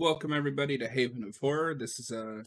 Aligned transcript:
Welcome 0.00 0.32
everybody 0.32 0.78
to 0.78 0.88
Haven 0.88 1.22
of 1.24 1.36
Horror. 1.42 1.74
This 1.74 2.00
is 2.00 2.10
a 2.10 2.44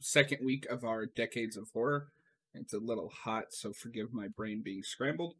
second 0.00 0.44
week 0.44 0.66
of 0.68 0.82
our 0.82 1.06
Decades 1.06 1.56
of 1.56 1.68
Horror. 1.72 2.08
It's 2.52 2.74
a 2.74 2.80
little 2.80 3.12
hot, 3.22 3.52
so 3.52 3.72
forgive 3.72 4.12
my 4.12 4.26
brain 4.26 4.60
being 4.64 4.82
scrambled. 4.82 5.34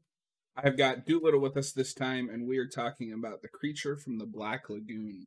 I've 0.56 0.78
got 0.78 1.04
Doolittle 1.04 1.40
with 1.40 1.56
us 1.56 1.72
this 1.72 1.92
time, 1.92 2.28
and 2.28 2.46
we 2.46 2.58
are 2.58 2.68
talking 2.68 3.12
about 3.12 3.42
the 3.42 3.48
creature 3.48 3.96
from 3.96 4.18
the 4.18 4.26
Black 4.26 4.70
Lagoon. 4.70 5.24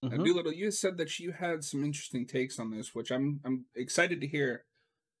Now, 0.00 0.10
Mhm. 0.10 0.26
Doolittle, 0.26 0.52
you 0.52 0.70
said 0.70 0.96
that 0.98 1.18
you 1.18 1.32
had 1.32 1.64
some 1.64 1.82
interesting 1.82 2.24
takes 2.24 2.60
on 2.60 2.70
this, 2.70 2.94
which 2.94 3.10
I'm 3.10 3.40
I'm 3.44 3.66
excited 3.74 4.20
to 4.20 4.28
hear. 4.28 4.64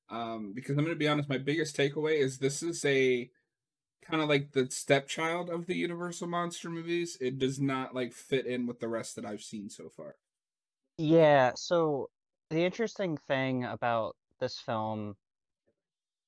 Um, 0.08 0.52
because 0.52 0.78
I'm 0.78 0.84
going 0.84 0.94
to 0.94 0.96
be 0.96 1.08
honest, 1.08 1.28
my 1.28 1.38
biggest 1.38 1.76
takeaway 1.76 2.18
is 2.18 2.38
this 2.38 2.62
is 2.62 2.84
a 2.84 3.28
kind 4.04 4.22
of 4.22 4.28
like 4.28 4.52
the 4.52 4.70
stepchild 4.70 5.50
of 5.50 5.66
the 5.66 5.74
Universal 5.76 6.28
monster 6.28 6.70
movies. 6.70 7.16
It 7.20 7.38
does 7.38 7.60
not 7.60 7.94
like 7.94 8.12
fit 8.12 8.46
in 8.46 8.66
with 8.66 8.80
the 8.80 8.88
rest 8.88 9.16
that 9.16 9.24
I've 9.24 9.42
seen 9.42 9.68
so 9.70 9.88
far. 9.88 10.16
Yeah, 10.98 11.52
so 11.56 12.10
the 12.50 12.64
interesting 12.64 13.16
thing 13.16 13.64
about 13.64 14.16
this 14.38 14.58
film 14.60 15.16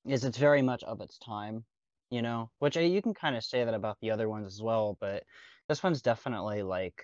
is 0.05 0.23
it's 0.23 0.37
very 0.37 0.61
much 0.61 0.83
of 0.83 1.01
its 1.01 1.17
time, 1.19 1.65
you 2.09 2.21
know, 2.21 2.49
which 2.59 2.77
uh, 2.77 2.81
you 2.81 3.01
can 3.01 3.13
kind 3.13 3.35
of 3.35 3.43
say 3.43 3.63
that 3.63 3.73
about 3.73 3.97
the 4.01 4.11
other 4.11 4.29
ones 4.29 4.47
as 4.47 4.61
well, 4.61 4.97
but 4.99 5.23
this 5.67 5.83
one's 5.83 6.01
definitely 6.01 6.63
like, 6.63 7.03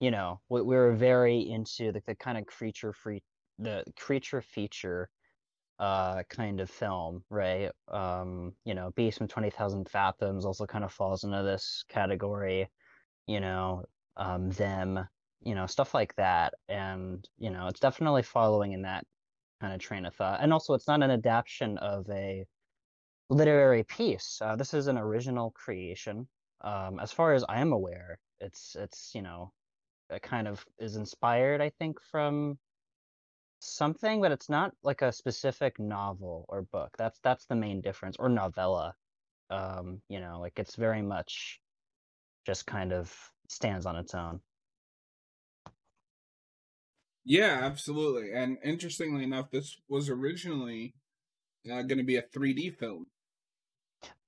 you 0.00 0.10
know, 0.10 0.40
we, 0.48 0.62
we 0.62 0.76
were 0.76 0.92
very 0.92 1.38
into 1.40 1.92
the, 1.92 2.02
the 2.06 2.14
kind 2.14 2.38
of 2.38 2.46
creature 2.46 2.92
free, 2.92 3.22
the 3.58 3.84
creature 3.98 4.40
feature 4.40 5.08
uh 5.78 6.22
kind 6.24 6.60
of 6.60 6.70
film, 6.70 7.24
right? 7.30 7.70
Um, 7.88 8.54
you 8.64 8.74
know, 8.74 8.90
Beast 8.92 9.18
from 9.18 9.28
20,000 9.28 9.88
Fathoms 9.88 10.44
also 10.46 10.66
kind 10.66 10.84
of 10.84 10.92
falls 10.92 11.24
into 11.24 11.42
this 11.42 11.84
category, 11.88 12.70
you 13.26 13.40
know, 13.40 13.84
um, 14.16 14.50
them, 14.50 15.08
you 15.42 15.54
know, 15.54 15.66
stuff 15.66 15.94
like 15.94 16.14
that. 16.16 16.54
And, 16.68 17.28
you 17.38 17.50
know, 17.50 17.68
it's 17.68 17.80
definitely 17.80 18.22
following 18.22 18.72
in 18.72 18.82
that 18.82 19.06
kind 19.60 19.74
of 19.74 19.80
train 19.80 20.06
of 20.06 20.14
thought. 20.14 20.40
And 20.42 20.52
also, 20.52 20.74
it's 20.74 20.88
not 20.88 21.02
an 21.02 21.10
adaptation 21.10 21.78
of 21.78 22.08
a 22.10 22.46
literary 23.30 23.84
piece. 23.84 24.40
Uh, 24.42 24.56
this 24.56 24.74
is 24.74 24.86
an 24.88 24.98
original 24.98 25.50
creation. 25.52 26.28
Um, 26.62 26.98
as 27.00 27.12
far 27.12 27.34
as 27.34 27.44
I 27.48 27.60
am 27.60 27.72
aware, 27.72 28.18
it's 28.40 28.76
it's 28.76 29.12
you 29.14 29.22
know, 29.22 29.52
it 30.10 30.22
kind 30.22 30.48
of 30.48 30.64
is 30.78 30.96
inspired, 30.96 31.60
I 31.60 31.70
think, 31.70 32.00
from 32.02 32.58
something, 33.60 34.20
but 34.20 34.32
it's 34.32 34.48
not 34.48 34.72
like 34.82 35.02
a 35.02 35.12
specific 35.12 35.78
novel 35.78 36.46
or 36.48 36.62
book. 36.62 36.96
That's 36.98 37.18
that's 37.20 37.46
the 37.46 37.56
main 37.56 37.80
difference, 37.80 38.16
or 38.18 38.28
novella. 38.28 38.94
Um, 39.50 40.02
you 40.08 40.20
know, 40.20 40.40
like 40.40 40.58
it's 40.58 40.76
very 40.76 41.02
much 41.02 41.60
just 42.46 42.66
kind 42.66 42.92
of 42.92 43.14
stands 43.48 43.86
on 43.86 43.96
its 43.96 44.14
own. 44.14 44.40
Yeah, 47.24 47.58
absolutely. 47.62 48.32
And 48.32 48.58
interestingly 48.62 49.24
enough, 49.24 49.50
this 49.50 49.76
was 49.88 50.08
originally 50.08 50.94
uh, 51.70 51.82
going 51.82 51.98
to 51.98 52.04
be 52.04 52.16
a 52.16 52.22
3D 52.22 52.70
film. 52.70 53.06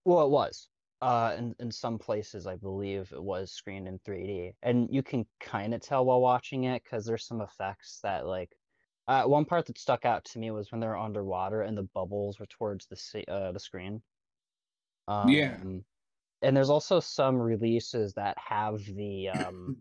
Well, 0.04 0.26
it 0.26 0.30
was. 0.30 0.68
Uh, 1.00 1.36
in 1.38 1.54
in 1.60 1.70
some 1.70 1.96
places, 1.98 2.46
I 2.48 2.56
believe 2.56 3.12
it 3.12 3.22
was 3.22 3.52
screened 3.52 3.86
in 3.86 4.00
3D, 4.00 4.54
and 4.62 4.88
you 4.92 5.02
can 5.04 5.26
kind 5.38 5.72
of 5.72 5.80
tell 5.80 6.04
while 6.04 6.20
watching 6.20 6.64
it 6.64 6.82
because 6.82 7.06
there's 7.06 7.26
some 7.26 7.40
effects 7.40 8.00
that 8.02 8.26
like. 8.26 8.57
Uh, 9.08 9.24
one 9.26 9.44
part 9.46 9.66
that 9.66 9.78
stuck 9.78 10.04
out 10.04 10.24
to 10.26 10.38
me 10.38 10.52
was 10.52 10.72
when 10.72 10.80
they 10.80 10.86
were 10.88 10.98
underwater 10.98 11.62
and 11.62 11.76
the 11.78 11.82
bubbles 11.84 12.38
were 12.40 12.46
towards 12.46 12.86
the 12.86 12.96
sea, 12.96 13.24
uh, 13.28 13.52
the 13.52 13.60
screen. 13.60 14.02
Um, 15.06 15.28
Yeah. 15.28 15.62
and 16.42 16.56
there's 16.56 16.70
also 16.70 17.00
some 17.00 17.36
releases 17.38 18.14
that 18.14 18.38
have 18.38 18.84
the 18.84 19.28
um, 19.30 19.74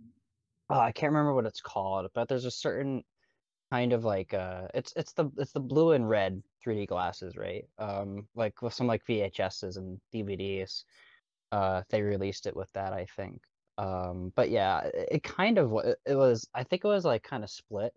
oh, 0.70 0.80
I 0.80 0.92
can't 0.94 1.12
remember 1.14 1.34
what 1.36 1.48
it's 1.48 1.62
called, 1.62 2.12
but 2.14 2.30
there's 2.30 2.46
a 2.46 2.52
certain 2.52 3.06
kind 3.72 3.94
of 3.94 4.06
like 4.06 4.34
uh 4.34 4.68
it's 4.76 4.94
it's 4.98 5.14
the 5.14 5.30
it's 5.38 5.54
the 5.54 5.60
blue 5.62 5.94
and 5.94 6.10
red 6.10 6.44
3D 6.64 6.86
glasses, 6.88 7.38
right? 7.38 7.70
Um 7.80 8.30
like 8.36 8.62
with 8.62 8.74
some 8.74 8.88
like 8.88 9.06
VHSs 9.06 9.78
and 9.78 10.02
DVDs. 10.14 10.86
Uh 11.52 11.84
they 11.90 12.02
released 12.04 12.48
it 12.48 12.56
with 12.56 12.72
that, 12.74 12.94
I 12.94 13.06
think. 13.06 13.44
Um 13.78 14.32
but 14.36 14.50
yeah, 14.52 14.82
it, 14.94 15.10
it 15.14 15.24
kind 15.24 15.58
of 15.60 15.74
it, 15.86 16.00
it 16.06 16.16
was 16.16 16.50
I 16.56 16.64
think 16.64 16.84
it 16.86 16.88
was 16.90 17.06
like 17.06 17.24
kind 17.24 17.44
of 17.44 17.50
split, 17.52 17.96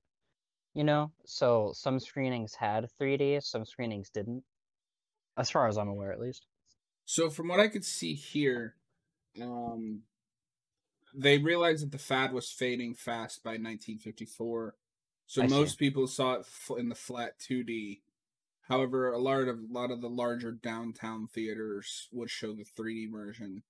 you 0.75 0.85
know? 0.85 1.13
So 1.25 1.73
some 1.75 2.01
screenings 2.01 2.55
had 2.55 2.91
3D, 2.99 3.41
some 3.41 3.65
screenings 3.65 4.11
didn't. 4.11 4.45
As 5.37 5.51
far 5.51 5.67
as 5.69 5.79
I'm 5.79 5.89
aware 5.89 6.13
at 6.13 6.21
least. 6.21 6.47
So, 7.05 7.29
from 7.31 7.49
what 7.49 7.61
I 7.61 7.69
could 7.69 7.85
see 7.85 8.15
here, 8.15 8.77
um, 9.41 10.05
they 11.15 11.39
realized 11.39 11.85
that 11.85 11.93
the 11.93 11.99
fad 11.99 12.33
was 12.33 12.51
fading 12.51 12.95
fast 12.95 13.43
by 13.43 13.57
1954. 13.57 14.77
So 15.27 15.43
I 15.43 15.47
see. 15.47 15.55
most 15.57 15.79
people 15.79 16.07
saw 16.07 16.35
it 16.35 16.47
in 16.79 16.89
the 16.89 16.95
flat 16.95 17.39
2D. 17.39 18.03
However, 18.63 19.13
a 19.13 19.19
lot 19.19 19.49
of 19.49 19.59
a 19.59 19.67
lot 19.73 19.91
of 19.91 20.01
the 20.01 20.09
larger 20.11 20.53
downtown 20.53 21.27
theaters 21.27 22.09
would 22.13 22.31
show 22.31 22.53
the 22.53 22.65
3D 22.65 23.07
version. 23.11 23.63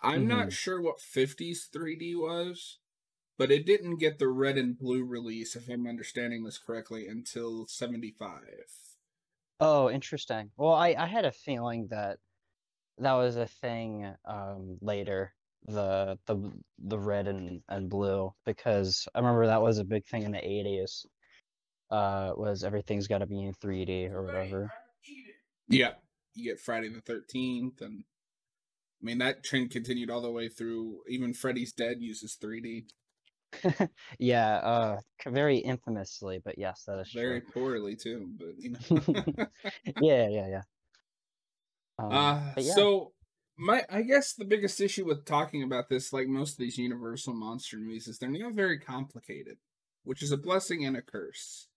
I'm 0.00 0.26
not 0.28 0.48
Mhm. 0.48 0.52
sure 0.52 0.80
what 0.80 1.00
50s 1.00 1.66
3D 1.66 2.14
was, 2.16 2.78
but 3.38 3.52
it 3.52 3.64
didn't 3.64 3.96
get 3.96 4.18
the 4.18 4.28
red 4.28 4.58
and 4.58 4.76
blue 4.76 5.04
release, 5.04 5.54
if 5.54 5.68
I'm 5.68 5.86
understanding 5.86 6.42
this 6.42 6.58
correctly, 6.58 7.06
until 7.06 7.66
75. 7.66 8.40
Oh, 9.60 9.88
interesting. 9.88 10.50
Well, 10.56 10.74
I 10.74 10.94
I 10.98 11.06
had 11.06 11.24
a 11.24 11.32
feeling 11.32 11.86
that 11.90 12.18
that 12.98 13.14
was 13.14 13.36
a 13.36 13.46
thing 13.46 14.12
um 14.24 14.78
later, 14.80 15.32
the 15.66 16.18
the 16.26 16.52
the 16.78 16.98
red 16.98 17.28
and 17.28 17.62
and 17.68 17.88
blue, 17.88 18.34
because 18.44 19.06
I 19.14 19.20
remember 19.20 19.46
that 19.46 19.62
was 19.62 19.78
a 19.78 19.84
big 19.84 20.04
thing 20.06 20.24
in 20.24 20.32
the 20.32 20.38
80s. 20.38 21.06
Uh, 21.90 22.32
was 22.36 22.64
everything's 22.64 23.06
got 23.06 23.18
to 23.18 23.26
be 23.26 23.42
in 23.42 23.54
3D 23.54 24.10
or 24.12 24.22
whatever. 24.22 24.70
Yeah, 25.68 25.92
you 26.34 26.44
get 26.44 26.60
Friday 26.60 26.88
the 26.88 27.00
Thirteenth, 27.00 27.80
and 27.80 28.04
I 29.00 29.04
mean 29.04 29.18
that 29.18 29.44
trend 29.44 29.70
continued 29.70 30.10
all 30.10 30.20
the 30.20 30.30
way 30.30 30.48
through. 30.48 31.00
Even 31.08 31.34
Freddy's 31.34 31.72
Dead 31.72 32.00
uses 32.00 32.36
3D 32.42 32.84
Yeah, 34.18 34.56
uh, 34.56 35.00
very 35.26 35.58
infamously, 35.58 36.40
but 36.44 36.58
yes, 36.58 36.84
that 36.86 36.98
is 37.00 37.10
very 37.12 37.40
true. 37.40 37.52
poorly 37.52 37.96
too. 37.96 38.30
But 38.38 38.54
you 38.58 38.70
know, 38.70 39.24
Yeah, 40.00 40.28
yeah, 40.28 40.48
yeah. 40.48 40.62
Um, 41.98 42.12
uh, 42.12 42.52
yeah, 42.56 42.74
so 42.74 43.12
my 43.56 43.84
I 43.90 44.02
guess 44.02 44.34
the 44.34 44.44
biggest 44.44 44.80
issue 44.80 45.04
with 45.04 45.24
talking 45.24 45.62
about 45.62 45.88
this, 45.88 46.12
like 46.12 46.28
most 46.28 46.52
of 46.52 46.58
these 46.58 46.78
Universal 46.78 47.34
monster 47.34 47.76
movies, 47.76 48.08
is 48.08 48.18
they're 48.18 48.30
not 48.30 48.54
very 48.54 48.78
complicated, 48.78 49.58
which 50.04 50.22
is 50.22 50.32
a 50.32 50.36
blessing 50.36 50.84
and 50.84 50.96
a 50.96 51.02
curse. 51.02 51.68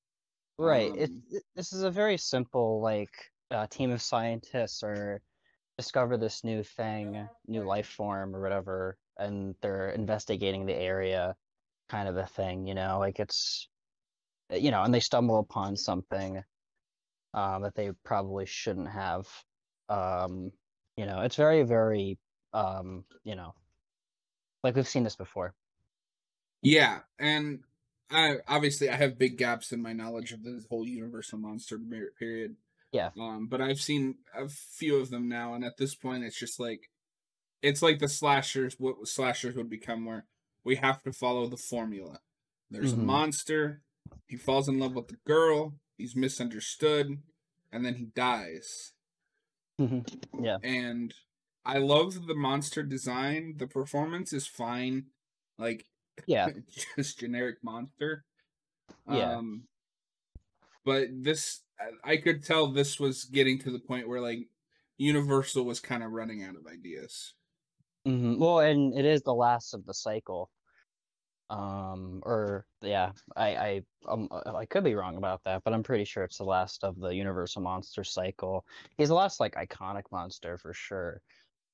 right. 0.57 0.91
It, 0.95 1.11
Um, 1.11 1.23
it 1.31 1.43
this 1.55 1.73
is 1.73 1.83
a 1.83 1.91
very 1.91 2.17
simple 2.17 2.81
like 2.81 3.13
uh, 3.49 3.67
team 3.67 3.91
of 3.91 4.01
scientists 4.01 4.83
or 4.83 5.21
discover 5.77 6.17
this 6.17 6.43
new 6.43 6.63
thing, 6.63 7.27
new 7.47 7.63
life 7.63 7.87
form 7.87 8.35
or 8.35 8.41
whatever, 8.41 8.97
and 9.17 9.55
they're 9.61 9.89
investigating 9.89 10.65
the 10.65 10.75
area, 10.75 11.35
kind 11.91 12.07
of 12.07 12.16
a 12.16 12.25
thing, 12.25 12.66
you 12.68 12.74
know, 12.74 12.97
like 13.00 13.19
it's, 13.19 13.68
uh, 14.52 14.56
you 14.56 14.72
know, 14.72 14.84
and 14.84 14.94
they 14.94 15.02
stumble 15.02 15.40
upon 15.40 15.75
something 15.75 16.41
um, 17.34 17.63
that 17.63 17.75
they 17.75 17.91
probably 18.03 18.46
shouldn't 18.46 18.90
have. 18.90 19.28
Um, 19.90 20.52
you 20.96 21.06
know, 21.06 21.22
it's 21.22 21.35
very, 21.35 21.63
very, 21.63 22.18
um, 22.53 23.03
you 23.24 23.35
know, 23.35 23.53
like 24.63 24.75
we've 24.75 24.88
seen 24.88 25.03
this 25.03 25.18
before. 25.18 25.53
Yeah, 26.62 27.00
and 27.19 27.59
I 28.09 28.38
obviously 28.47 28.90
I 28.90 28.96
have 28.96 29.18
big 29.18 29.38
gaps 29.38 29.72
in 29.72 29.81
my 29.81 29.94
knowledge 29.94 30.31
of 30.31 30.44
this 30.44 30.66
whole 30.69 30.88
Universal 30.88 31.40
monster 31.40 31.78
period. 32.18 32.56
Yeah. 32.91 33.09
Um, 33.19 33.47
but 33.50 33.62
I've 33.62 33.81
seen 33.81 34.16
a 34.35 34.47
few 34.47 34.97
of 34.97 35.09
them 35.09 35.28
now, 35.28 35.56
and 35.56 35.66
at 35.66 35.78
this 35.78 35.96
point, 35.96 36.23
it's 36.23 36.40
just 36.40 36.59
like 36.59 36.90
it's 37.62 37.81
like 37.81 38.00
the 38.00 38.09
slashers. 38.09 38.75
What 38.78 39.08
slashers 39.08 39.56
would 39.56 39.69
become, 39.69 40.06
where 40.06 40.25
we 40.63 40.75
have 40.77 41.01
to 41.03 41.11
follow 41.13 41.47
the 41.47 41.57
formula. 41.57 42.19
There's 42.69 42.94
Mhm. 42.94 42.99
a 42.99 43.03
monster. 43.03 43.84
He 44.28 44.37
falls 44.37 44.67
in 44.69 44.79
love 44.79 44.93
with 44.96 45.08
the 45.08 45.17
girl. 45.25 45.79
He's 45.97 46.16
misunderstood, 46.16 47.22
and 47.72 47.85
then 47.85 47.96
he 47.96 48.05
dies. 48.05 48.93
Yeah. 49.78 50.58
And 50.63 51.13
I 51.66 51.79
love 51.79 52.28
the 52.28 52.35
monster 52.35 52.84
design. 52.84 53.58
The 53.58 53.67
performance 53.67 54.34
is 54.34 54.47
fine. 54.47 55.08
Like 55.58 55.85
Yeah. 56.28 56.49
just 56.96 57.19
generic 57.19 57.63
monster. 57.63 58.25
Yeah. 59.09 59.37
Um, 59.37 59.67
but 60.84 61.08
this, 61.11 61.61
I 62.03 62.17
could 62.17 62.43
tell 62.43 62.67
this 62.72 62.99
was 62.99 63.25
getting 63.25 63.59
to 63.59 63.72
the 63.72 63.79
point 63.79 64.08
where 64.08 64.22
like 64.22 64.49
Universal 64.97 65.66
was 65.66 65.79
kind 65.79 66.03
of 66.03 66.11
running 66.11 66.43
out 66.43 66.55
of 66.55 66.67
ideas. 66.67 67.34
Hmm 68.05 68.37
Well, 68.39 68.59
and 68.59 68.93
it 68.97 69.05
is 69.05 69.21
the 69.23 69.33
last 69.33 69.73
of 69.73 69.85
the 69.85 69.93
cycle. 69.93 70.49
Um, 71.49 72.21
or 72.25 72.65
yeah, 72.81 73.11
I 73.35 73.55
I 73.57 73.81
um 74.07 74.29
uh, 74.31 74.53
I 74.55 74.65
could 74.65 74.85
be 74.85 74.95
wrong 74.95 75.17
about 75.17 75.43
that, 75.43 75.63
but 75.65 75.73
I'm 75.73 75.83
pretty 75.83 76.05
sure 76.05 76.23
it's 76.23 76.37
the 76.37 76.45
last 76.45 76.83
of 76.85 76.97
the 76.99 77.09
Universal 77.13 77.61
monster 77.61 78.03
cycle. 78.05 78.65
He's 78.97 79.09
the 79.09 79.15
last 79.15 79.39
like 79.41 79.55
iconic 79.55 80.03
monster 80.11 80.57
for 80.57 80.73
sure. 80.73 81.21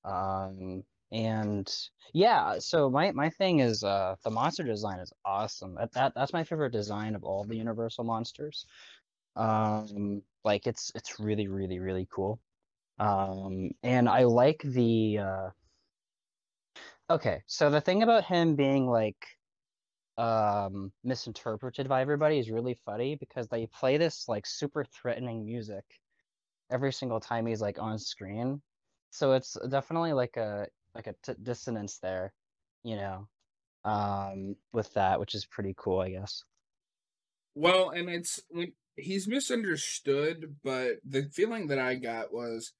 Um, 0.05 0.83
and 1.11 1.73
yeah, 2.13 2.59
so 2.59 2.89
my 2.89 3.11
my 3.13 3.29
thing 3.31 3.59
is 3.59 3.83
uh 3.83 4.15
the 4.23 4.31
monster 4.31 4.63
design 4.63 4.99
is 4.99 5.13
awesome. 5.25 5.75
That, 5.75 5.93
that 5.93 6.13
that's 6.15 6.33
my 6.33 6.43
favorite 6.45 6.71
design 6.73 7.15
of 7.15 7.23
all 7.23 7.45
the 7.45 7.57
Universal 7.57 8.05
monsters. 8.05 8.65
Um, 9.35 10.23
like 10.43 10.67
it's 10.67 10.91
it's 10.95 11.19
really 11.19 11.47
really 11.49 11.79
really 11.79 12.07
cool. 12.11 12.39
Um, 12.99 13.71
and 13.83 14.09
I 14.09 14.25
like 14.25 14.61
the 14.63 15.19
uh. 15.19 15.49
Okay, 17.09 17.41
so 17.47 17.69
the 17.69 17.79
thing 17.81 18.03
about 18.03 18.25
him 18.25 18.55
being 18.55 18.87
like 18.87 19.27
um 20.17 20.91
misinterpreted 21.03 21.87
by 21.89 22.01
everybody 22.01 22.39
is 22.39 22.49
really 22.51 22.73
funny 22.85 23.15
because 23.15 23.47
they 23.49 23.67
play 23.67 23.97
this 23.97 24.27
like 24.27 24.45
super 24.47 24.83
threatening 24.85 25.45
music 25.45 25.85
every 26.71 26.93
single 26.93 27.19
time 27.19 27.45
he's 27.45 27.61
like 27.61 27.79
on 27.79 27.99
screen. 27.99 28.61
So 29.11 29.33
it's 29.33 29.57
definitely 29.69 30.13
like 30.13 30.37
a 30.37 30.67
like 30.95 31.07
a 31.07 31.15
t- 31.23 31.35
dissonance 31.43 31.99
there, 31.99 32.33
you 32.83 32.97
know, 32.97 33.29
um, 33.85 34.57
with 34.73 34.93
that, 34.95 35.19
which 35.19 35.35
is 35.35 35.45
pretty 35.45 35.75
cool, 35.77 36.01
I 36.01 36.11
guess. 36.11 36.43
Well, 37.55 37.89
and 37.89 38.09
it's 38.09 38.41
when 38.49 38.73
he's 38.95 39.27
misunderstood, 39.27 40.57
but 40.63 40.97
the 41.03 41.29
feeling 41.29 41.67
that 41.67 41.79
I 41.79 41.95
got 41.95 42.31
was 42.33 42.73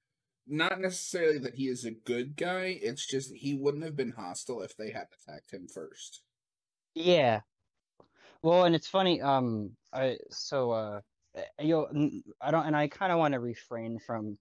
not 0.48 0.80
necessarily 0.80 1.38
that 1.38 1.54
he 1.54 1.68
is 1.68 1.84
a 1.84 1.90
good 1.90 2.36
guy. 2.36 2.78
It's 2.80 3.06
just 3.06 3.34
he 3.34 3.54
wouldn't 3.54 3.84
have 3.84 3.96
been 3.96 4.12
hostile 4.12 4.62
if 4.62 4.76
they 4.76 4.90
had 4.90 5.06
attacked 5.12 5.52
him 5.52 5.66
first. 5.72 6.22
Yeah. 6.94 7.40
Well, 8.42 8.64
and 8.64 8.74
it's 8.74 8.88
funny. 8.88 9.20
Um, 9.20 9.72
I 9.92 10.16
so 10.30 10.70
uh, 10.70 11.00
you 11.60 12.22
I 12.40 12.50
don't, 12.50 12.66
and 12.66 12.76
I 12.76 12.88
kind 12.88 13.12
of 13.12 13.18
want 13.18 13.32
to 13.32 13.40
refrain 13.40 13.98
from 13.98 14.38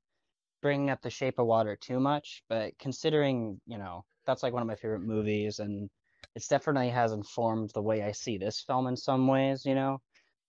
bringing 0.62 0.90
up 0.90 1.02
The 1.02 1.10
Shape 1.10 1.40
of 1.40 1.48
Water 1.48 1.76
too 1.76 2.00
much, 2.00 2.44
but 2.50 2.78
considering 2.80 3.60
you 3.66 3.78
know 3.78 4.06
that's 4.26 4.44
like 4.44 4.54
one 4.54 4.62
of 4.62 4.68
my 4.68 4.76
favorite 4.76 5.02
movies, 5.02 5.60
and 5.60 5.90
it's 6.36 6.48
definitely 6.48 6.90
has 6.90 7.12
informed 7.12 7.72
the 7.74 7.82
way 7.82 8.04
I 8.04 8.12
see 8.12 8.38
this 8.38 8.62
film 8.62 8.88
in 8.88 8.98
some 8.98 9.28
ways. 9.28 9.66
You 9.66 9.76
know, 9.76 10.02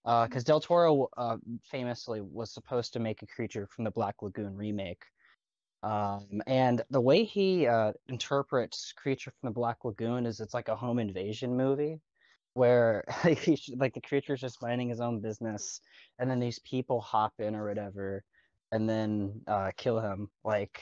because 0.04 0.44
uh, 0.44 0.46
Del 0.46 0.60
Toro 0.60 1.08
uh, 1.16 1.36
famously 1.64 2.20
was 2.20 2.52
supposed 2.52 2.92
to 2.92 3.00
make 3.00 3.22
a 3.22 3.26
creature 3.26 3.66
from 3.74 3.84
the 3.84 3.90
Black 3.90 4.16
Lagoon 4.22 4.56
remake. 4.56 5.02
Um, 5.82 6.42
and 6.46 6.82
the 6.90 7.00
way 7.00 7.24
he 7.24 7.66
uh, 7.66 7.92
interprets 8.08 8.92
Creature 8.96 9.32
from 9.40 9.50
the 9.50 9.54
Black 9.54 9.84
Lagoon 9.84 10.26
is 10.26 10.40
it's 10.40 10.54
like 10.54 10.68
a 10.68 10.76
home 10.76 10.98
invasion 10.98 11.56
movie 11.56 12.00
where 12.54 13.04
he, 13.42 13.56
like 13.76 13.94
the 13.94 14.00
creature's 14.00 14.40
just 14.40 14.60
minding 14.60 14.88
his 14.88 15.00
own 15.00 15.20
business 15.20 15.80
and 16.18 16.28
then 16.28 16.40
these 16.40 16.58
people 16.60 17.00
hop 17.00 17.32
in 17.38 17.54
or 17.54 17.68
whatever 17.68 18.24
and 18.72 18.88
then 18.88 19.40
uh, 19.46 19.70
kill 19.76 20.00
him 20.00 20.28
like 20.44 20.80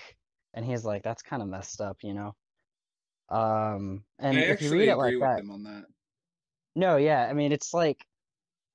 and 0.54 0.64
he's 0.64 0.84
like 0.84 1.02
that's 1.02 1.22
kind 1.22 1.42
of 1.42 1.48
messed 1.48 1.80
up 1.80 1.98
you 2.02 2.14
know? 2.14 2.34
Um 3.28 4.04
and 4.18 4.38
I 4.38 4.42
if 4.42 4.62
you 4.62 4.70
read 4.70 4.88
it 4.88 4.96
like 4.96 5.18
that, 5.20 5.42
that. 5.44 5.84
No 6.74 6.96
yeah 6.96 7.26
i 7.28 7.32
mean 7.34 7.52
it's 7.52 7.74
like 7.74 8.02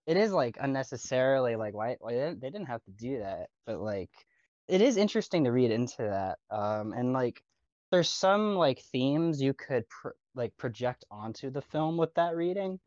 it 0.06 0.18
is 0.18 0.32
like 0.32 0.58
unnecessarily 0.60 1.56
like 1.56 1.74
why, 1.74 1.96
why 2.00 2.14
they 2.14 2.50
didn't 2.50 2.66
have 2.66 2.84
to 2.84 2.92
do 2.92 3.20
that 3.20 3.48
but 3.66 3.80
like 3.80 4.12
it 4.68 4.82
is 4.82 4.98
interesting 4.98 5.44
to 5.44 5.52
read 5.52 5.72
into 5.72 5.98
that 6.04 6.40
um 6.50 6.94
and 6.94 7.14
like 7.14 7.44
there's 7.92 8.10
some 8.10 8.56
like 8.56 8.80
themes 8.80 9.42
you 9.42 9.54
could 9.54 9.88
pr- 9.90 10.10
like 10.36 10.56
project 10.58 11.04
onto 11.12 11.50
the 11.50 11.62
film 11.62 11.98
with 11.98 12.14
that 12.16 12.36
reading 12.36 12.80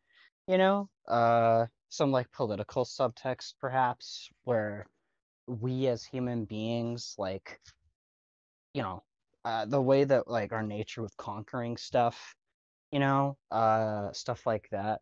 you 0.47 0.59
know? 0.59 0.89
Uh 1.09 1.67
some 1.89 2.11
like 2.11 2.31
political 2.33 2.85
subtext 2.85 3.55
perhaps 3.61 4.29
where 4.45 4.87
we 5.47 5.87
as 5.87 6.05
human 6.05 6.45
beings 6.45 7.15
like 7.19 7.61
you 8.75 8.83
know 8.83 9.03
uh, 9.45 9.65
the 9.67 9.81
way 9.81 10.05
that 10.05 10.27
like 10.27 10.53
our 10.53 10.63
nature 10.63 11.03
with 11.03 11.17
conquering 11.17 11.77
stuff 11.77 12.35
you 12.91 12.99
know 12.99 13.37
uh 13.51 14.11
stuff 14.13 14.47
like 14.47 14.69
that 14.71 15.01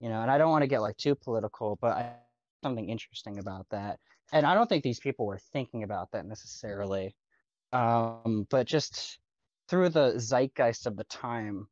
you 0.00 0.08
know 0.08 0.22
and 0.22 0.30
i 0.30 0.38
don't 0.38 0.50
want 0.50 0.62
to 0.62 0.68
get 0.68 0.80
like 0.80 0.96
too 0.96 1.14
political 1.14 1.76
but 1.80 1.92
I, 1.96 2.14
something 2.62 2.88
interesting 2.88 3.38
about 3.38 3.66
that 3.70 3.98
and 4.32 4.46
i 4.46 4.54
don't 4.54 4.68
think 4.68 4.82
these 4.82 5.00
people 5.00 5.26
were 5.26 5.40
thinking 5.52 5.82
about 5.82 6.10
that 6.12 6.26
necessarily 6.26 7.14
um 7.72 8.46
but 8.50 8.66
just 8.66 9.18
through 9.68 9.88
the 9.88 10.18
zeitgeist 10.18 10.86
of 10.86 10.96
the 10.96 11.04
time 11.04 11.66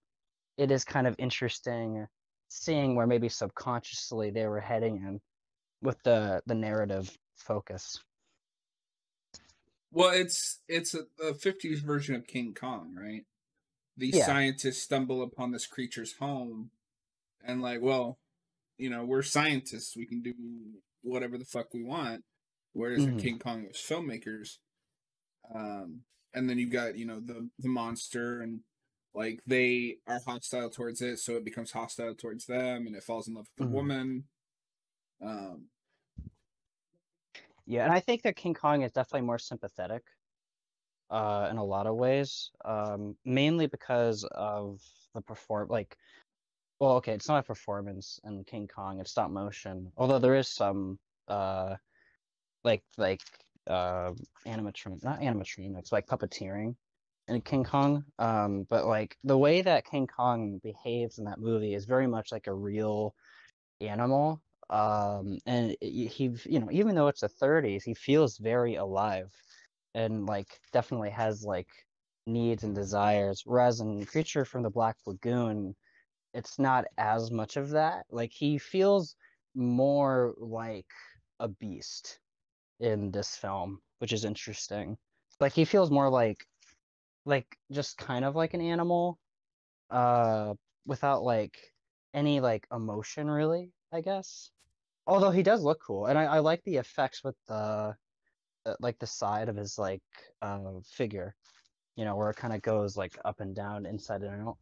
it 0.57 0.71
is 0.71 0.85
kind 0.85 1.07
of 1.07 1.15
interesting 1.19 2.07
seeing 2.49 2.95
where 2.95 3.07
maybe 3.07 3.29
subconsciously 3.29 4.31
they 4.31 4.47
were 4.47 4.61
heading 4.61 4.97
in 4.97 5.21
with 5.83 6.01
the 6.03 6.41
the 6.47 6.55
narrative 6.55 7.11
focus 7.37 8.01
well, 9.91 10.11
it's 10.11 10.61
it's 10.69 10.95
a, 10.95 11.05
a 11.23 11.33
50s 11.33 11.79
version 11.79 12.15
of 12.15 12.27
King 12.27 12.55
Kong, 12.55 12.95
right? 12.95 13.25
These 13.97 14.17
yeah. 14.17 14.27
scientists 14.27 14.83
stumble 14.83 15.23
upon 15.23 15.51
this 15.51 15.67
creature's 15.67 16.15
home 16.15 16.71
and 17.45 17.63
like, 17.63 17.81
well, 17.81 18.19
you 18.77 18.91
know, 18.91 19.05
we're 19.05 19.23
scientists, 19.23 19.97
we 19.97 20.07
can 20.07 20.23
do 20.23 20.35
whatever 21.03 21.39
the 21.39 21.45
fuck 21.45 21.73
we 21.73 21.83
want. 21.83 22.23
Whereas 22.79 23.01
mm-hmm. 23.01 23.19
in 23.19 23.21
King 23.21 23.39
Kong 23.39 23.63
it 23.63 23.69
was 23.69 23.77
filmmakers. 23.77 24.59
Um 25.55 26.03
and 26.35 26.49
then 26.49 26.59
you've 26.59 26.73
got, 26.73 26.97
you 26.97 27.07
know, 27.07 27.21
the 27.21 27.49
the 27.59 27.69
monster 27.69 28.41
and 28.41 28.61
like 29.15 29.41
they 29.47 29.97
are 30.07 30.21
hostile 30.25 30.71
towards 30.71 31.01
it, 31.03 31.19
so 31.19 31.35
it 31.35 31.45
becomes 31.45 31.73
hostile 31.73 32.15
towards 32.15 32.47
them 32.47 32.87
and 32.87 32.95
it 32.95 33.03
falls 33.03 33.27
in 33.27 33.35
love 33.35 33.47
with 33.47 33.57
the 33.57 33.65
mm-hmm. 33.65 33.75
woman. 33.75 34.25
Um 35.23 35.67
yeah, 37.67 37.85
and 37.85 37.93
I 37.93 38.01
think 38.01 38.23
that 38.23 38.35
King 38.37 38.55
Kong 38.55 38.83
is 38.83 38.93
definitely 38.93 39.27
more 39.27 39.39
sympathetic 39.39 40.03
uh, 41.11 41.49
in 41.51 41.59
a 41.59 41.65
lot 41.65 41.87
of 41.87 41.97
ways, 41.97 42.51
um, 42.65 43.15
mainly 43.27 43.67
because 43.67 44.25
of 44.33 44.81
the 45.15 45.21
perform 45.21 45.69
like. 45.69 45.97
Well, 46.81 46.93
okay, 46.93 47.13
it's 47.13 47.29
not 47.29 47.41
a 47.41 47.43
performance 47.43 48.21
in 48.25 48.45
King 48.45 48.69
Kong; 48.69 49.01
it's 49.01 49.11
stop 49.11 49.31
motion. 49.31 49.93
Although 49.97 50.19
there 50.19 50.37
is 50.37 50.49
some, 50.49 50.99
uh, 51.27 51.75
like 52.65 52.83
like 52.97 53.21
uh, 53.67 54.13
animatronic, 54.47 55.05
not 55.05 55.21
animatronics, 55.21 55.93
like 55.93 56.07
puppeteering 56.07 56.75
in 57.29 57.41
King 57.43 57.65
Kong. 57.65 58.05
Um, 58.19 58.67
but 58.69 58.87
like 58.87 59.17
the 59.25 59.39
way 59.39 59.63
that 59.63 59.87
King 59.87 60.07
Kong 60.07 60.61
behaves 60.63 61.19
in 61.19 61.25
that 61.25 61.41
movie 61.41 61.75
is 61.75 61.85
very 61.85 62.07
much 62.07 62.33
like 62.33 62.47
a 62.47 62.55
real 62.55 63.15
animal 63.81 64.41
um 64.71 65.39
and 65.47 65.75
he 65.81 66.31
you 66.45 66.61
know 66.61 66.69
even 66.71 66.95
though 66.95 67.09
it's 67.09 67.23
the 67.23 67.29
30s 67.29 67.83
he 67.85 67.95
feels 67.95 68.37
very 68.37 68.75
alive 68.75 69.33
and 69.95 70.27
like 70.27 70.61
definitely 70.73 71.11
has 71.11 71.43
like 71.43 71.69
needs 72.27 72.65
and 72.65 72.75
desires 72.75 73.43
whereas 73.47 73.81
in 73.81 74.05
creature 74.05 74.45
from 74.45 74.63
the 74.63 74.71
black 74.71 74.97
lagoon 75.07 75.75
it's 76.35 76.59
not 76.59 76.85
as 76.99 77.31
much 77.31 77.57
of 77.57 77.71
that 77.71 78.05
like 78.11 78.31
he 78.33 78.59
feels 78.59 79.17
more 79.55 80.35
like 80.37 80.87
a 81.41 81.49
beast 81.49 82.19
in 82.81 83.11
this 83.11 83.37
film 83.37 83.81
which 83.99 84.13
is 84.13 84.25
interesting 84.25 84.97
like 85.41 85.53
he 85.53 85.65
feels 85.65 85.91
more 85.91 86.09
like 86.09 86.47
like 87.25 87.47
just 87.73 87.99
kind 87.99 88.25
of 88.25 88.37
like 88.37 88.55
an 88.55 88.61
animal 88.61 89.19
uh 89.91 90.55
without 90.87 91.23
like 91.23 91.57
any 92.15 92.41
like 92.41 92.67
emotion 92.73 93.31
really 93.31 93.71
i 93.93 94.01
guess 94.01 94.51
Although 95.09 95.31
he 95.31 95.43
does 95.43 95.63
look 95.63 95.81
cool, 95.83 96.05
and 96.05 96.19
I, 96.19 96.25
I 96.25 96.39
like 96.41 96.63
the 96.65 96.77
effects 96.77 97.25
with 97.25 97.35
the 97.49 97.55
uh, 98.67 98.75
like 98.79 98.99
the 98.99 99.07
side 99.07 99.49
of 99.49 99.57
his 99.57 99.79
like 99.79 100.03
uh, 100.43 100.81
figure, 100.85 101.35
you 101.97 102.05
know, 102.05 102.15
where 102.15 102.29
it 102.29 102.37
kind 102.37 102.53
of 102.53 102.61
goes 102.61 102.95
like 102.95 103.19
up 103.25 103.41
and 103.41 103.57
down, 103.57 103.87
inside 103.87 104.21
and 104.21 104.43
out. 104.43 104.59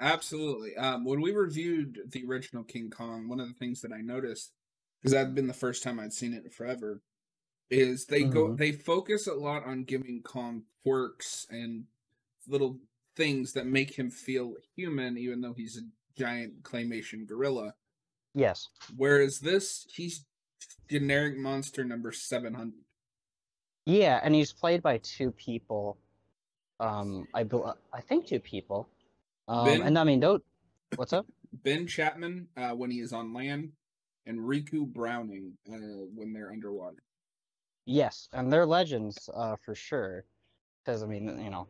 Absolutely. 0.00 0.74
Um, 0.76 1.04
when 1.04 1.20
we 1.20 1.32
reviewed 1.32 1.98
the 2.10 2.24
original 2.26 2.64
King 2.64 2.88
Kong, 2.88 3.28
one 3.28 3.38
of 3.38 3.48
the 3.48 3.54
things 3.54 3.82
that 3.82 3.92
I 3.92 4.00
noticed, 4.00 4.52
because 5.00 5.12
that 5.12 5.26
had 5.26 5.34
been 5.34 5.46
the 5.46 5.52
first 5.52 5.82
time 5.82 6.00
I'd 6.00 6.12
seen 6.12 6.34
it 6.34 6.44
in 6.44 6.50
forever, 6.50 7.02
is 7.70 8.06
they 8.06 8.22
mm-hmm. 8.22 8.32
go 8.32 8.54
they 8.54 8.72
focus 8.72 9.26
a 9.26 9.34
lot 9.34 9.64
on 9.64 9.84
giving 9.84 10.22
Kong 10.22 10.62
quirks 10.82 11.46
and 11.50 11.84
little 12.46 12.78
things 13.16 13.52
that 13.52 13.66
make 13.66 13.98
him 13.98 14.10
feel 14.10 14.54
human, 14.76 15.18
even 15.18 15.40
though 15.40 15.52
he's 15.52 15.76
a 15.76 15.82
giant 16.18 16.62
claymation 16.62 17.26
gorilla. 17.26 17.74
Yes. 18.34 18.68
Whereas 18.96 19.40
this, 19.40 19.86
he's 19.92 20.24
generic 20.88 21.36
monster 21.36 21.84
number 21.84 22.12
700. 22.12 22.72
Yeah, 23.86 24.20
and 24.22 24.34
he's 24.34 24.52
played 24.52 24.82
by 24.82 24.98
two 24.98 25.30
people. 25.32 25.96
Um, 26.78 27.26
I 27.34 27.44
I 27.92 28.00
think 28.00 28.26
two 28.26 28.38
people. 28.38 28.88
Um, 29.48 29.64
ben, 29.64 29.82
and 29.82 29.98
I 29.98 30.04
mean, 30.04 30.20
don't. 30.20 30.44
What's 30.96 31.12
up? 31.12 31.26
Ben 31.52 31.86
Chapman 31.86 32.48
uh, 32.56 32.70
when 32.70 32.90
he 32.90 33.00
is 33.00 33.12
on 33.12 33.32
land, 33.32 33.72
and 34.28 34.38
Ricou 34.38 34.86
Browning 34.86 35.54
uh, 35.68 36.04
when 36.14 36.32
they're 36.32 36.52
underwater. 36.52 37.02
Yes, 37.86 38.28
and 38.32 38.52
they're 38.52 38.66
legends 38.66 39.28
uh, 39.34 39.56
for 39.56 39.74
sure. 39.74 40.24
Because 40.84 41.02
I 41.02 41.06
mean, 41.06 41.40
you 41.42 41.50
know, 41.50 41.66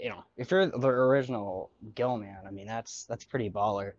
you 0.00 0.08
know, 0.08 0.24
if 0.36 0.50
you're 0.50 0.66
the 0.66 0.88
original 0.88 1.70
Gillman, 1.94 2.38
I 2.46 2.50
mean, 2.50 2.66
that's 2.66 3.04
that's 3.04 3.24
pretty 3.24 3.50
baller. 3.50 3.92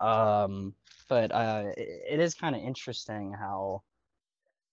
Um, 0.00 0.74
but 1.08 1.32
uh, 1.32 1.70
it 1.76 2.20
is 2.20 2.34
kind 2.34 2.54
of 2.54 2.62
interesting 2.62 3.32
how 3.32 3.82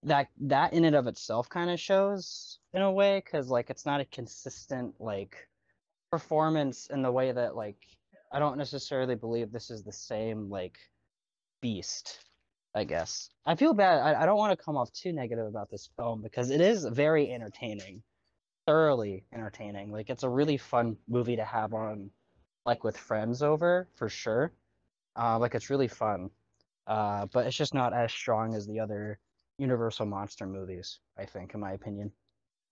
that 0.04 0.28
that 0.42 0.74
in 0.74 0.86
and 0.86 0.96
of 0.96 1.08
itself 1.08 1.48
kind 1.50 1.70
of 1.70 1.80
shows 1.80 2.60
in 2.74 2.82
a 2.82 2.92
way 2.92 3.22
because 3.24 3.50
like 3.50 3.70
it's 3.70 3.86
not 3.86 4.02
a 4.02 4.06
consistent 4.06 4.94
like 5.00 5.48
performance 6.12 6.88
in 6.88 7.02
the 7.02 7.12
way 7.12 7.32
that 7.32 7.56
like 7.56 7.78
I 8.32 8.40
don't 8.40 8.58
necessarily 8.58 9.16
believe 9.16 9.52
this 9.52 9.70
is 9.70 9.84
the 9.84 9.92
same 9.92 10.50
like 10.50 10.78
beast. 11.62 12.20
I 12.76 12.84
guess 12.84 13.30
I 13.46 13.56
feel 13.56 13.74
bad. 13.74 14.00
I, 14.02 14.24
I 14.24 14.26
don't 14.26 14.38
want 14.38 14.58
to 14.58 14.64
come 14.64 14.76
off 14.76 14.92
too 14.92 15.14
negative 15.14 15.48
about 15.48 15.70
this 15.72 15.90
film 15.98 16.22
because 16.22 16.50
it 16.52 16.60
is 16.60 16.84
very 16.84 17.32
entertaining, 17.32 18.04
thoroughly 18.68 19.24
entertaining. 19.34 19.92
Like 19.92 20.10
it's 20.10 20.24
a 20.24 20.30
really 20.30 20.58
fun 20.58 20.98
movie 21.08 21.38
to 21.38 21.46
have 21.46 21.74
on, 21.74 22.10
like 22.66 22.84
with 22.84 22.98
friends 22.98 23.42
over 23.42 23.88
for 23.96 24.10
sure. 24.10 24.52
Uh, 25.18 25.40
like 25.40 25.56
it's 25.56 25.70
really 25.70 25.88
fun, 25.88 26.30
uh, 26.88 27.28
but 27.32 27.48
it's 27.48 27.56
just 27.56 27.74
not 27.74 27.94
as 27.94 28.12
strong 28.12 28.54
as 28.54 28.68
the 28.68 28.80
other 28.82 29.20
Universal 29.58 30.08
monster 30.08 30.46
movies. 30.46 31.00
I 31.18 31.24
think, 31.24 31.54
in 31.54 31.62
my 31.62 31.72
opinion. 31.72 32.12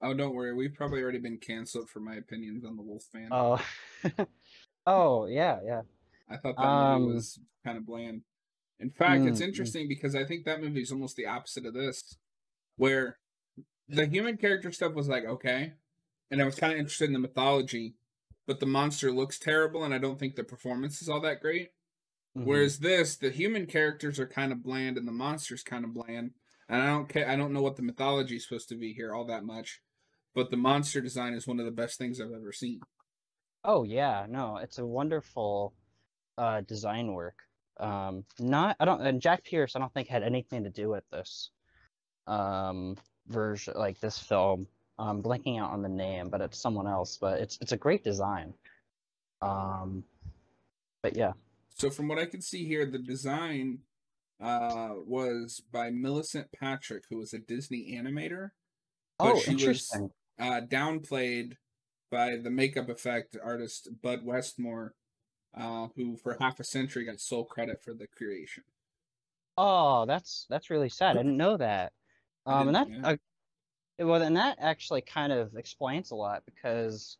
Oh, 0.01 0.13
don't 0.13 0.35
worry. 0.35 0.53
We've 0.53 0.73
probably 0.73 1.01
already 1.01 1.19
been 1.19 1.37
canceled 1.37 1.89
for 1.89 2.01
my 2.01 2.15
opinions 2.15 2.65
on 2.65 2.75
the 2.75 2.81
Wolfman. 2.81 3.29
Oh, 3.31 3.57
oh 4.85 5.27
yeah, 5.27 5.59
yeah. 5.65 5.81
I 6.29 6.35
thought 6.35 6.57
that 6.57 6.61
Um, 6.65 7.03
movie 7.03 7.13
was 7.15 7.39
kind 7.63 7.77
of 7.77 7.85
bland. 7.85 8.23
In 8.79 8.91
fact, 8.91 9.25
it's 9.25 9.39
Mm, 9.39 9.43
mm. 9.43 9.47
interesting 9.47 9.87
because 9.87 10.15
I 10.15 10.25
think 10.25 10.45
that 10.45 10.61
movie 10.61 10.81
is 10.81 10.91
almost 10.91 11.15
the 11.15 11.27
opposite 11.27 11.65
of 11.65 11.73
this, 11.73 12.17
where 12.77 13.19
the 13.87 14.07
human 14.07 14.37
character 14.37 14.71
stuff 14.71 14.93
was 14.93 15.07
like 15.09 15.25
okay, 15.25 15.73
and 16.31 16.41
I 16.41 16.45
was 16.45 16.55
kind 16.55 16.73
of 16.73 16.79
interested 16.79 17.05
in 17.05 17.13
the 17.13 17.19
mythology, 17.19 17.95
but 18.47 18.59
the 18.59 18.65
monster 18.67 19.11
looks 19.11 19.39
terrible, 19.39 19.83
and 19.83 19.93
I 19.93 19.99
don't 19.99 20.19
think 20.19 20.35
the 20.35 20.43
performance 20.43 21.01
is 21.01 21.09
all 21.09 21.21
that 21.21 21.41
great. 21.41 21.71
Mhm. 22.35 22.43
Whereas 22.43 22.79
this, 22.79 23.17
the 23.17 23.31
human 23.31 23.65
characters 23.67 24.19
are 24.19 24.27
kind 24.27 24.51
of 24.51 24.63
bland, 24.63 24.97
and 24.97 25.07
the 25.07 25.11
monster's 25.13 25.63
kind 25.63 25.85
of 25.85 25.93
bland, 25.93 26.33
and 26.69 26.81
I 26.81 26.87
don't 26.87 27.09
care. 27.09 27.27
I 27.29 27.35
don't 27.35 27.53
know 27.53 27.61
what 27.61 27.77
the 27.77 27.83
mythology 27.83 28.37
is 28.37 28.43
supposed 28.47 28.69
to 28.69 28.75
be 28.77 28.93
here 28.93 29.13
all 29.13 29.25
that 29.25 29.45
much, 29.45 29.81
but 30.35 30.51
the 30.51 30.57
monster 30.57 31.01
design 31.01 31.33
is 31.33 31.47
one 31.47 31.59
of 31.59 31.65
the 31.65 31.71
best 31.71 31.97
things 31.97 32.21
I've 32.21 32.31
ever 32.33 32.53
seen. 32.53 32.85
Oh 33.65 33.83
yeah, 33.83 34.25
no, 34.29 34.55
it's 34.57 34.77
a 34.77 34.85
wonderful 34.85 35.73
uh 36.37 36.61
design 36.61 37.13
work. 37.13 37.43
Um 37.79 38.23
not 38.39 38.75
I 38.79 38.85
don't 38.85 39.01
and 39.01 39.21
Jack 39.21 39.43
Pierce 39.43 39.75
I 39.75 39.79
don't 39.79 39.93
think 39.93 40.07
had 40.07 40.23
anything 40.23 40.63
to 40.63 40.69
do 40.69 40.89
with 40.89 41.03
this 41.11 41.49
um 42.27 42.95
version 43.27 43.73
like 43.75 43.99
this 43.99 44.19
film. 44.19 44.67
I'm 44.99 45.23
blanking 45.23 45.59
out 45.59 45.71
on 45.71 45.81
the 45.81 45.89
name, 45.89 46.29
but 46.29 46.39
it's 46.41 46.59
someone 46.59 46.87
else, 46.87 47.17
but 47.19 47.39
it's 47.41 47.57
it's 47.61 47.71
a 47.71 47.77
great 47.77 48.03
design. 48.03 48.53
Um 49.41 50.03
but 51.01 51.17
yeah. 51.17 51.33
So 51.75 51.89
from 51.89 52.07
what 52.07 52.19
I 52.19 52.25
can 52.25 52.41
see 52.41 52.65
here, 52.65 52.85
the 52.85 52.99
design 52.99 53.79
uh 54.41 54.89
was 55.05 55.61
by 55.71 55.89
Millicent 55.89 56.47
Patrick, 56.51 57.03
who 57.09 57.17
was 57.17 57.33
a 57.33 57.39
Disney 57.39 57.97
animator, 57.99 58.51
But 59.17 59.33
Oh, 59.33 59.39
she 59.39 59.53
was- 59.53 59.61
interesting. 59.61 60.11
uh 60.39 60.61
downplayed 60.67 61.53
by 62.11 62.37
the 62.37 62.51
makeup 62.51 62.89
effect 62.89 63.35
artist 63.43 63.89
Bud 64.03 64.23
Westmore, 64.23 64.93
uh, 65.55 65.87
who 65.95 66.17
for 66.17 66.37
half 66.39 66.59
a 66.59 66.63
century 66.63 67.05
got 67.05 67.19
sole 67.19 67.45
credit 67.45 67.81
for 67.83 67.93
the 67.93 68.07
creation. 68.07 68.63
Oh, 69.57 70.05
that's 70.05 70.45
that's 70.49 70.69
really 70.69 70.89
sad. 70.89 71.11
I 71.15 71.19
didn't 71.23 71.37
know 71.37 71.57
that. 71.57 71.93
Um, 72.45 72.67
and 72.67 72.75
that 72.75 72.87
didn't, 72.87 73.05
uh, 73.05 73.15
well, 73.99 74.19
then 74.19 74.33
that 74.33 74.57
actually 74.59 75.01
kind 75.01 75.31
of 75.31 75.55
explains 75.55 76.11
a 76.11 76.15
lot 76.15 76.43
because 76.45 77.17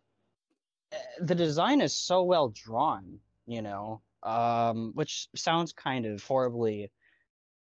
uh, 0.92 0.98
the 1.22 1.36
design 1.36 1.82
is 1.82 1.96
so 1.96 2.24
well 2.24 2.50
drawn, 2.50 3.20
you 3.46 3.62
know, 3.62 4.02
um, 4.24 4.92
which 4.96 5.30
sounds 5.36 5.74
kind 5.74 6.06
of 6.06 6.24
horribly 6.24 6.92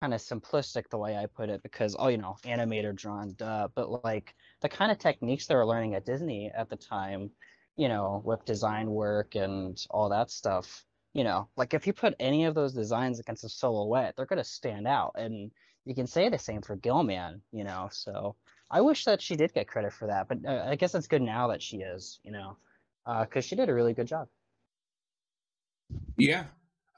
kind 0.00 0.14
of 0.14 0.20
simplistic 0.20 0.88
the 0.90 0.98
way 0.98 1.16
I 1.16 1.26
put 1.26 1.48
it 1.48 1.62
because 1.62 1.96
oh, 1.98 2.08
you 2.08 2.18
know, 2.18 2.36
animator 2.44 2.94
drawn, 2.94 3.34
duh. 3.36 3.68
But 3.74 4.04
like 4.04 4.34
the 4.60 4.68
kind 4.68 4.90
of 4.92 4.98
techniques 4.98 5.46
they 5.46 5.54
were 5.54 5.66
learning 5.66 5.94
at 5.94 6.06
Disney 6.06 6.50
at 6.54 6.68
the 6.68 6.76
time, 6.76 7.30
you 7.76 7.88
know, 7.88 8.22
with 8.24 8.44
design 8.44 8.90
work 8.90 9.34
and 9.34 9.84
all 9.90 10.08
that 10.08 10.30
stuff 10.30 10.84
you 11.14 11.22
know, 11.22 11.48
like 11.56 11.72
if 11.72 11.86
you 11.86 11.92
put 11.92 12.14
any 12.18 12.44
of 12.44 12.54
those 12.54 12.74
designs 12.74 13.20
against 13.20 13.44
a 13.44 13.48
silhouette, 13.48 14.14
they're 14.16 14.26
gonna 14.26 14.44
stand 14.44 14.86
out. 14.86 15.12
And 15.14 15.52
you 15.84 15.94
can 15.94 16.06
say 16.06 16.28
the 16.28 16.38
same 16.38 16.60
for 16.60 16.76
Gillman, 16.76 17.40
you 17.52 17.64
know. 17.64 17.88
So 17.92 18.34
I 18.70 18.80
wish 18.80 19.04
that 19.04 19.22
she 19.22 19.36
did 19.36 19.54
get 19.54 19.68
credit 19.68 19.92
for 19.92 20.08
that, 20.08 20.28
but 20.28 20.38
uh, 20.44 20.64
I 20.68 20.74
guess 20.74 20.94
it's 20.94 21.06
good 21.06 21.22
now 21.22 21.48
that 21.48 21.62
she 21.62 21.78
is, 21.78 22.18
you 22.24 22.32
know, 22.32 22.56
because 23.20 23.44
she 23.44 23.54
did 23.54 23.68
a 23.68 23.74
really 23.74 23.94
good 23.94 24.08
job. 24.08 24.26
Yeah. 26.18 26.44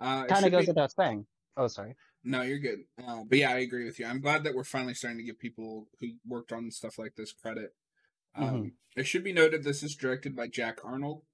Uh, 0.01 0.25
Kind 0.25 0.47
of 0.47 0.53
goes 0.53 0.65
be- 0.65 0.71
without 0.71 0.93
saying. 0.93 1.27
Oh, 1.59 1.69
sorry. 1.69 1.95
No, 2.25 2.43
you're 2.43 2.59
good. 2.59 2.81
Uh, 3.07 3.23
but 3.29 3.39
yeah, 3.39 3.51
I 3.51 3.59
agree 3.59 3.85
with 3.85 3.99
you. 3.99 4.07
I'm 4.07 4.21
glad 4.21 4.45
that 4.45 4.55
we're 4.55 4.65
finally 4.65 4.95
starting 4.95 5.19
to 5.19 5.25
give 5.25 5.39
people 5.39 5.89
who 6.01 6.09
worked 6.27 6.53
on 6.53 6.71
stuff 6.71 6.99
like 6.99 7.15
this 7.17 7.33
credit. 7.33 7.75
Um, 8.37 8.45
Mhm. 8.65 8.73
It 8.97 9.05
should 9.07 9.25
be 9.25 9.33
noted 9.33 9.63
this 9.63 9.83
is 9.83 9.95
directed 9.95 10.35
by 10.35 10.47
Jack 10.49 10.85
Arnold, 10.85 11.25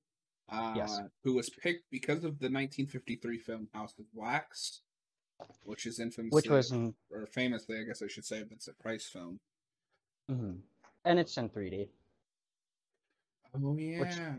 uh, 0.48 0.74
Yes. 0.76 0.98
who 1.22 1.34
was 1.34 1.48
picked 1.50 1.88
because 1.90 2.24
of 2.24 2.38
the 2.38 2.48
1953 2.48 3.38
film 3.38 3.68
House 3.72 3.96
of 3.98 4.06
Wax, 4.12 4.82
which 5.62 5.86
is 5.86 5.98
infamous, 6.00 6.32
Which 6.32 6.48
was 6.48 6.72
or 6.72 7.26
famously, 7.26 7.78
I 7.78 7.84
guess 7.84 8.02
I 8.02 8.08
should 8.08 8.24
say, 8.24 8.40
a 8.40 8.72
Price 8.82 9.08
film. 9.08 9.40
mhm. 10.30 10.62
and 11.04 11.18
it's 11.18 11.36
in 11.36 11.48
3D. 11.48 11.88
Oh 13.54 13.76
yeah. 13.76 14.36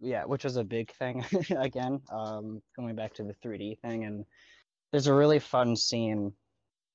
yeah, 0.00 0.24
which 0.24 0.44
was 0.44 0.56
a 0.56 0.64
big 0.64 0.90
thing 0.92 1.24
again. 1.56 2.02
Um, 2.10 2.62
going 2.74 2.96
back 2.96 3.14
to 3.14 3.22
the 3.22 3.34
3D 3.34 3.78
thing, 3.80 4.04
and 4.04 4.24
there's 4.90 5.06
a 5.06 5.14
really 5.14 5.38
fun 5.38 5.76
scene. 5.76 6.34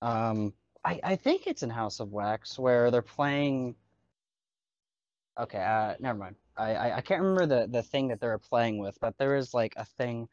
Um, 0.02 0.54
I 0.84 1.00
I 1.04 1.16
think 1.16 1.48
it's 1.48 1.64
in 1.64 1.70
House 1.70 2.00
of 2.00 2.12
Wax 2.12 2.58
where 2.60 2.92
they're 2.92 3.02
playing. 3.02 3.76
Okay, 5.40 5.60
uh, 5.64 5.96
never 6.00 6.18
mind. 6.20 6.36
I, 6.58 6.76
I 6.76 6.98
I 6.98 7.02
can't 7.02 7.22
remember 7.22 7.46
the 7.46 7.68
the 7.68 7.84
thing 7.84 8.10
that 8.10 8.20
they 8.20 8.28
were 8.28 8.38
playing 8.40 8.80
with, 8.80 9.00
but 9.00 9.18
there 9.18 9.36
is 9.36 9.54
like 9.54 9.74
a 9.78 9.86
thing 9.86 10.28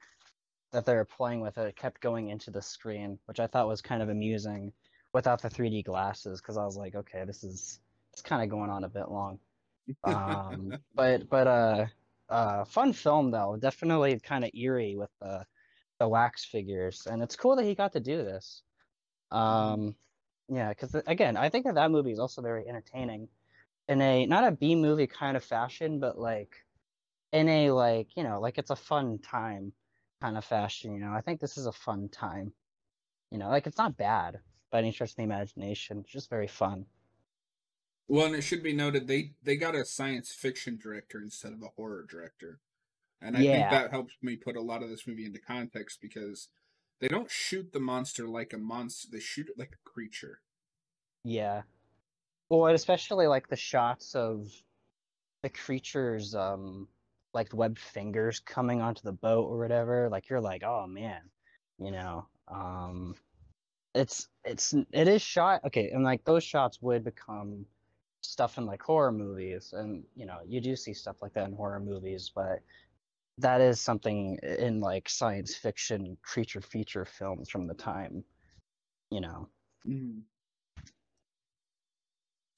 that 0.72 0.84
they 0.84 0.94
were 0.94 1.04
playing 1.04 1.40
with 1.40 1.54
that 1.54 1.76
kept 1.76 2.00
going 2.00 2.28
into 2.28 2.50
the 2.50 2.60
screen, 2.62 3.18
which 3.26 3.40
I 3.40 3.46
thought 3.46 3.68
was 3.68 3.80
kind 3.80 4.02
of 4.02 4.08
amusing 4.08 4.72
without 5.14 5.40
the 5.40 5.48
3D 5.48 5.84
glasses, 5.84 6.40
because 6.40 6.56
I 6.58 6.64
was 6.64 6.76
like, 6.76 6.94
okay, 6.94 7.24
this 7.24 7.44
is 7.44 7.80
it's 8.12 8.22
kind 8.22 8.42
of 8.42 8.50
going 8.50 8.70
on 8.70 8.84
a 8.84 8.88
bit 8.88 9.10
long. 9.10 9.38
Um 10.04 10.78
but 10.94 11.28
but 11.28 11.46
uh 11.46 11.86
uh 12.28 12.64
fun 12.64 12.92
film 12.92 13.30
though. 13.30 13.56
Definitely 13.58 14.18
kind 14.20 14.44
of 14.44 14.50
eerie 14.54 14.96
with 14.96 15.10
the 15.20 15.46
the 16.00 16.08
wax 16.08 16.44
figures 16.44 17.06
and 17.06 17.22
it's 17.22 17.36
cool 17.36 17.56
that 17.56 17.64
he 17.64 17.74
got 17.74 17.92
to 17.92 18.00
do 18.00 18.18
this. 18.18 18.62
Um 19.30 19.96
yeah 20.48 20.70
because 20.70 20.94
again 21.06 21.36
i 21.36 21.48
think 21.48 21.66
that 21.66 21.74
that 21.74 21.90
movie 21.90 22.12
is 22.12 22.18
also 22.18 22.40
very 22.42 22.66
entertaining 22.68 23.28
in 23.88 24.00
a 24.00 24.26
not 24.26 24.44
a 24.44 24.52
b 24.52 24.74
movie 24.74 25.06
kind 25.06 25.36
of 25.36 25.44
fashion 25.44 25.98
but 25.98 26.18
like 26.18 26.64
in 27.32 27.48
a 27.48 27.70
like 27.70 28.16
you 28.16 28.22
know 28.22 28.40
like 28.40 28.58
it's 28.58 28.70
a 28.70 28.76
fun 28.76 29.18
time 29.18 29.72
kind 30.20 30.36
of 30.36 30.44
fashion 30.44 30.92
you 30.94 31.00
know? 31.00 31.12
I 31.12 31.20
think 31.20 31.40
this 31.40 31.56
is 31.56 31.66
a 31.66 31.72
fun 31.72 32.08
time. 32.08 32.52
You 33.30 33.38
know 33.38 33.48
like 33.48 33.66
it's 33.66 33.78
not 33.78 33.96
bad 33.96 34.38
by 34.70 34.78
any 34.78 34.92
stretch 34.92 35.10
of 35.10 35.16
the 35.16 35.22
imagination 35.22 35.98
it's 35.98 36.10
just 36.10 36.30
very 36.30 36.48
fun. 36.48 36.86
Well, 38.10 38.26
and 38.26 38.34
it 38.34 38.40
should 38.42 38.62
be 38.62 38.72
noted 38.72 39.06
they 39.06 39.34
they 39.42 39.56
got 39.56 39.74
a 39.74 39.84
science 39.84 40.32
fiction 40.32 40.78
director 40.82 41.20
instead 41.20 41.52
of 41.52 41.62
a 41.62 41.68
horror 41.76 42.06
director, 42.08 42.60
and 43.20 43.36
I 43.36 43.40
think 43.40 43.70
that 43.70 43.90
helps 43.90 44.14
me 44.22 44.36
put 44.36 44.56
a 44.56 44.62
lot 44.62 44.82
of 44.82 44.88
this 44.88 45.06
movie 45.06 45.26
into 45.26 45.38
context 45.38 46.00
because 46.00 46.48
they 47.00 47.08
don't 47.08 47.30
shoot 47.30 47.72
the 47.72 47.80
monster 47.80 48.26
like 48.26 48.54
a 48.54 48.58
monster; 48.58 49.08
they 49.12 49.20
shoot 49.20 49.48
it 49.50 49.58
like 49.58 49.74
a 49.74 49.88
creature. 49.88 50.40
Yeah. 51.22 51.62
Well, 52.50 52.66
especially 52.74 53.26
like 53.26 53.48
the 53.48 53.56
shots 53.56 54.14
of 54.14 54.50
the 55.42 55.50
creatures, 55.50 56.34
um, 56.34 56.88
like 57.34 57.54
webbed 57.54 57.78
fingers 57.78 58.40
coming 58.40 58.80
onto 58.80 59.02
the 59.02 59.12
boat 59.12 59.46
or 59.46 59.58
whatever. 59.58 60.08
Like 60.10 60.28
you're 60.28 60.40
like, 60.40 60.62
oh 60.64 60.86
man, 60.86 61.22
you 61.78 61.90
know. 61.90 62.26
Um, 62.48 63.14
it's 63.94 64.28
it's 64.44 64.74
it 64.92 65.08
is 65.08 65.22
shot 65.22 65.64
okay, 65.66 65.90
and 65.90 66.04
like 66.04 66.24
those 66.24 66.44
shots 66.44 66.80
would 66.82 67.04
become 67.04 67.66
stuff 68.22 68.58
in 68.58 68.66
like 68.66 68.82
horror 68.82 69.12
movies, 69.12 69.72
and 69.74 70.04
you 70.14 70.26
know 70.26 70.38
you 70.46 70.60
do 70.60 70.76
see 70.76 70.94
stuff 70.94 71.22
like 71.22 71.34
that 71.34 71.48
in 71.48 71.54
horror 71.54 71.80
movies, 71.80 72.30
but 72.34 72.60
that 73.38 73.60
is 73.60 73.80
something 73.80 74.38
in 74.42 74.80
like 74.80 75.08
science 75.08 75.54
fiction 75.56 76.16
creature 76.22 76.60
feature 76.60 77.04
films 77.04 77.48
from 77.50 77.66
the 77.66 77.74
time, 77.74 78.24
you 79.10 79.20
know. 79.20 79.48
Mm-hmm. 79.86 80.20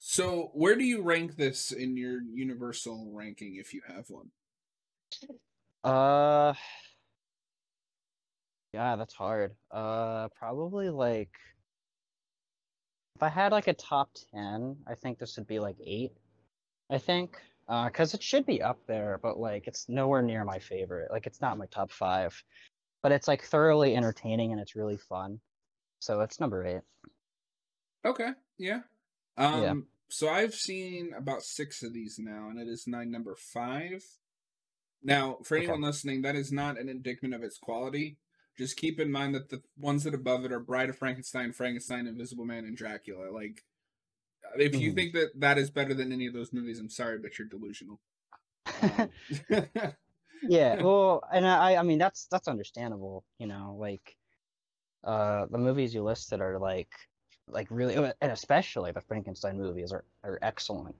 So, 0.03 0.49
where 0.53 0.75
do 0.75 0.83
you 0.83 1.01
rank 1.01 1.37
this 1.37 1.71
in 1.71 1.95
your 1.95 2.21
universal 2.21 3.13
ranking, 3.13 3.55
if 3.55 3.73
you 3.73 3.81
have 3.87 4.09
one? 4.09 4.31
Uh, 5.83 6.53
yeah, 8.73 8.95
that's 8.95 9.13
hard. 9.13 9.55
Uh, 9.69 10.29
probably 10.29 10.89
like 10.89 11.31
if 13.15 13.23
I 13.23 13.29
had 13.29 13.51
like 13.51 13.67
a 13.67 13.73
top 13.73 14.11
10, 14.33 14.83
I 14.87 14.95
think 14.95 15.17
this 15.19 15.37
would 15.37 15.47
be 15.47 15.59
like 15.59 15.77
8. 15.85 16.11
I 16.89 16.97
think. 16.97 17.41
uh 17.67 17.89
cuz 17.89 18.13
it 18.13 18.23
should 18.23 18.45
be 18.45 18.61
up 18.61 18.85
there, 18.87 19.17
but 19.19 19.37
like 19.39 19.67
it's 19.67 19.87
nowhere 19.89 20.21
near 20.21 20.43
my 20.43 20.59
favorite. 20.59 21.11
Like 21.11 21.27
it's 21.27 21.41
not 21.41 21.57
my 21.57 21.67
top 21.67 21.91
5. 21.91 22.43
But 23.03 23.11
it's 23.13 23.27
like 23.27 23.43
thoroughly 23.43 23.95
entertaining 23.95 24.51
and 24.51 24.61
it's 24.61 24.75
really 24.75 24.97
fun. 24.97 25.41
So 25.99 26.21
it's 26.21 26.39
number 26.39 26.65
8. 26.65 26.81
Okay, 28.05 28.33
yeah. 28.57 28.81
Um, 29.37 29.61
Yeah. 29.61 29.90
So 30.11 30.29
I've 30.29 30.53
seen 30.53 31.13
about 31.13 31.41
six 31.41 31.81
of 31.83 31.93
these 31.93 32.19
now, 32.19 32.49
and 32.49 32.59
it 32.59 32.67
is 32.67 32.85
nine 32.85 33.11
number 33.11 33.35
five. 33.35 34.03
Now, 35.03 35.39
for 35.43 35.57
Okay. 35.57 35.57
anyone 35.57 35.81
listening, 35.81 36.21
that 36.23 36.35
is 36.35 36.51
not 36.51 36.77
an 36.79 36.89
indictment 36.89 37.33
of 37.33 37.43
its 37.43 37.57
quality. 37.57 38.17
Just 38.57 38.77
keep 38.77 38.99
in 38.99 39.11
mind 39.11 39.35
that 39.35 39.49
the 39.49 39.63
ones 39.77 40.03
that 40.03 40.13
above 40.13 40.45
it 40.45 40.51
are 40.51 40.59
Bride 40.59 40.89
of 40.89 40.97
Frankenstein, 40.97 41.53
Frankenstein, 41.53 42.07
Invisible 42.07 42.45
Man, 42.45 42.65
and 42.65 42.77
Dracula. 42.77 43.31
Like, 43.31 43.65
if 44.57 44.79
you 44.79 44.91
Mhm. 44.91 44.93
think 44.93 45.13
that 45.13 45.31
that 45.39 45.57
is 45.57 45.71
better 45.71 45.93
than 45.93 46.11
any 46.11 46.27
of 46.27 46.33
those 46.33 46.53
movies, 46.53 46.79
I'm 46.79 46.89
sorry, 46.89 47.19
but 47.19 47.39
you're 47.39 47.47
delusional. 47.47 48.01
Um, 48.73 49.13
Yeah, 50.47 50.77
well, 50.79 51.23
and 51.31 51.45
I 51.45 51.75
I 51.75 51.83
mean 51.83 51.99
that's 51.99 52.27
that's 52.27 52.47
understandable, 52.47 53.25
you 53.37 53.47
know, 53.47 53.75
like 53.79 54.17
uh 55.03 55.47
the 55.47 55.57
movies 55.59 55.93
you 55.95 56.03
listed 56.03 56.41
are 56.41 56.59
like 56.59 56.93
like 57.47 57.67
really 57.69 57.95
and 57.95 58.31
especially 58.31 58.91
the 58.91 59.01
Frankenstein 59.01 59.57
movies 59.57 59.91
are 59.91 60.05
are 60.23 60.39
excellent. 60.41 60.95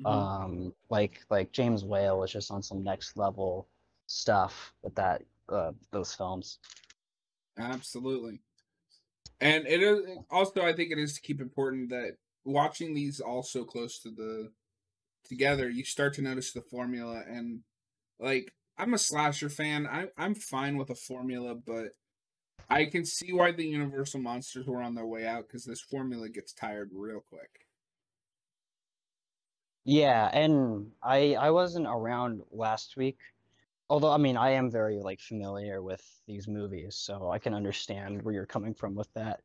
mhm. 0.00 0.06
Um 0.10 0.74
like 0.90 1.24
like 1.30 1.52
James 1.52 1.84
Whale 1.84 2.22
is 2.24 2.32
just 2.32 2.50
on 2.50 2.62
some 2.62 2.82
next 2.84 3.16
level 3.16 3.68
stuff 4.06 4.74
with 4.82 4.94
that 4.96 5.22
uh 5.48 5.72
those 5.92 6.14
films. 6.14 6.58
Absolutely. 7.58 8.40
And 9.40 9.66
it 9.66 9.82
is 9.82 10.00
also 10.30 10.62
I 10.62 10.72
think 10.72 10.90
it 10.92 10.98
is 10.98 11.14
to 11.14 11.20
keep 11.20 11.40
important 11.40 11.90
that 11.90 12.16
watching 12.44 12.94
these 12.94 13.20
all 13.20 13.42
so 13.42 13.64
close 13.64 13.98
to 14.00 14.10
the 14.10 14.52
together, 15.24 15.68
you 15.70 15.84
start 15.84 16.14
to 16.14 16.22
notice 16.22 16.52
the 16.52 16.62
formula 16.62 17.22
and 17.28 17.60
like 18.18 18.52
I'm 18.78 18.94
a 18.94 18.98
slasher 18.98 19.50
fan. 19.50 19.86
I 19.86 20.08
I'm 20.18 20.34
fine 20.34 20.76
with 20.76 20.90
a 20.90 20.94
formula, 20.94 21.54
but 21.54 21.88
I 22.68 22.86
can 22.86 23.04
see 23.04 23.32
why 23.32 23.52
the 23.52 23.66
Universal 23.66 24.20
monsters 24.20 24.66
were 24.66 24.82
on 24.82 24.94
their 24.94 25.06
way 25.06 25.26
out 25.26 25.46
because 25.46 25.64
this 25.64 25.80
formula 25.80 26.28
gets 26.28 26.52
tired 26.52 26.90
real 26.92 27.20
quick. 27.28 27.66
Yeah, 29.84 30.30
and 30.32 30.92
I 31.02 31.34
I 31.34 31.50
wasn't 31.50 31.86
around 31.86 32.42
last 32.50 32.96
week. 32.96 33.18
Although 33.90 34.12
I 34.12 34.16
mean 34.16 34.36
I 34.36 34.50
am 34.50 34.70
very 34.70 34.98
like 35.00 35.20
familiar 35.20 35.82
with 35.82 36.02
these 36.26 36.48
movies, 36.48 36.96
so 36.96 37.30
I 37.30 37.38
can 37.38 37.54
understand 37.54 38.22
where 38.22 38.34
you're 38.34 38.46
coming 38.46 38.74
from 38.74 38.94
with 38.94 39.12
that. 39.14 39.40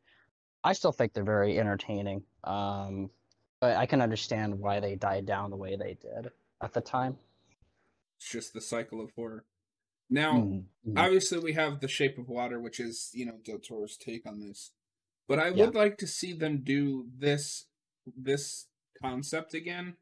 I 0.63 0.73
still 0.73 0.93
think 0.93 1.13
they're 1.13 1.23
very 1.23 1.59
entertaining. 1.59 2.23
Um, 2.45 3.09
but 3.59 3.75
I 3.75 3.85
can 3.85 4.01
understand 4.01 4.57
why 4.57 4.79
they 4.79 4.95
died 4.95 5.25
down 5.25 5.49
the 5.49 5.57
way 5.57 5.75
they 5.75 5.97
did 6.01 6.31
at 6.61 6.73
the 6.73 6.81
time. 6.81 7.17
It's 8.17 8.31
just 8.31 8.53
the 8.53 8.61
cycle 8.61 9.01
of 9.01 9.11
horror. 9.11 9.45
Now, 10.09 10.49
Mhm, 10.49 10.69
mhm. 10.85 11.05
obviously 11.05 11.39
we 11.39 11.53
have 11.53 11.79
the 11.79 11.87
shape 11.87 12.17
of 12.17 12.27
water 12.27 12.59
which 12.59 12.79
is 12.79 13.11
you 13.13 13.25
know 13.25 13.37
del 13.43 13.59
toro's 13.59 13.95
take 13.97 14.25
on 14.25 14.39
this 14.39 14.71
but 15.27 15.39
i 15.39 15.51
Yeah. 15.51 15.71
would 15.71 15.75
like 15.75 15.97
to 15.97 16.07
see 16.07 16.33
them 16.33 16.63
do 16.63 17.09
this 17.17 17.67
this 18.05 18.67
concept 19.01 19.53
again 19.53 19.97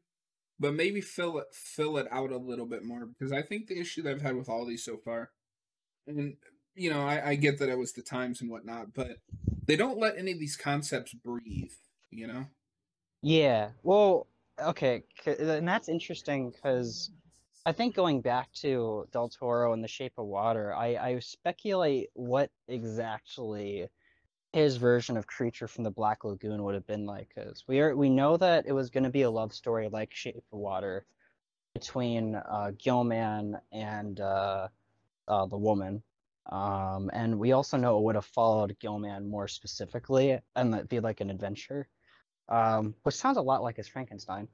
but 0.58 0.74
maybe 0.74 1.00
fill 1.00 1.38
it 1.38 1.48
fill 1.54 1.98
it 1.98 2.08
out 2.10 2.32
a 2.32 2.38
little 2.38 2.66
bit 2.66 2.84
more 2.84 3.06
because 3.06 3.32
i 3.32 3.42
think 3.42 3.66
the 3.68 3.78
issue 3.80 4.02
that 4.02 4.12
i've 4.12 4.22
had 4.22 4.36
with 4.36 4.48
all 4.48 4.66
these 4.66 4.84
so 4.84 4.96
far 4.98 5.32
and 6.06 6.36
you 6.74 6.90
know 6.90 7.02
i, 7.02 7.30
I 7.30 7.34
get 7.36 7.58
that 7.58 7.68
it 7.68 7.78
was 7.78 7.92
the 7.92 8.02
times 8.02 8.40
and 8.40 8.50
whatnot 8.50 8.94
but 8.94 9.18
they 9.66 9.76
don't 9.76 9.98
let 9.98 10.18
any 10.18 10.32
of 10.32 10.38
these 10.40 10.56
concepts 10.56 11.14
breathe 11.14 11.72
you 12.10 12.26
know 12.26 12.46
Yeah, 13.22 13.72
well, 13.82 14.28
okay, 14.58 15.04
and 15.26 15.66
that's 15.66 15.88
interesting 15.88 16.50
because 16.50 17.10
I 17.68 17.72
think 17.72 17.94
going 17.94 18.22
back 18.22 18.50
to 18.62 19.06
Del 19.12 19.28
Toro 19.28 19.74
and 19.74 19.84
The 19.84 19.88
Shape 19.88 20.14
of 20.16 20.24
Water, 20.24 20.72
I, 20.74 20.96
I 20.96 21.18
speculate 21.18 22.08
what 22.14 22.50
exactly 22.66 23.88
his 24.54 24.78
version 24.78 25.18
of 25.18 25.26
Creature 25.26 25.68
from 25.68 25.84
the 25.84 25.90
Black 25.90 26.24
Lagoon 26.24 26.62
would 26.62 26.74
have 26.74 26.86
been 26.86 27.04
like. 27.04 27.28
Because 27.28 27.64
we 27.68 27.80
are 27.80 27.94
we 27.94 28.08
know 28.08 28.38
that 28.38 28.64
it 28.66 28.72
was 28.72 28.88
going 28.88 29.04
to 29.04 29.10
be 29.10 29.20
a 29.20 29.30
love 29.30 29.52
story 29.52 29.90
like 29.90 30.14
Shape 30.14 30.42
of 30.50 30.58
Water 30.58 31.04
between 31.74 32.36
uh, 32.36 32.72
Gillman 32.82 33.58
and 33.70 34.18
uh, 34.18 34.68
uh, 35.28 35.44
the 35.44 35.58
woman. 35.58 36.02
Um, 36.50 37.10
and 37.12 37.38
we 37.38 37.52
also 37.52 37.76
know 37.76 37.98
it 37.98 38.04
would 38.04 38.14
have 38.14 38.24
followed 38.24 38.78
Gillman 38.80 39.28
more 39.28 39.46
specifically, 39.46 40.38
and 40.56 40.72
that'd 40.72 40.88
be 40.88 41.00
like 41.00 41.20
an 41.20 41.28
adventure 41.28 41.86
um, 42.48 42.94
which 43.02 43.16
sounds 43.16 43.36
a 43.36 43.42
lot 43.42 43.62
like 43.62 43.76
his 43.76 43.88
Frankenstein. 43.88 44.48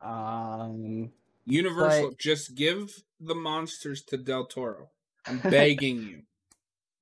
Um, 0.00 1.12
universal 1.46 2.10
But- 2.10 2.18
just 2.18 2.54
give 2.54 3.02
the 3.20 3.34
monsters 3.34 4.02
to 4.04 4.16
del 4.16 4.46
toro 4.46 4.90
i'm 5.26 5.38
begging 5.50 6.02
you 6.02 6.22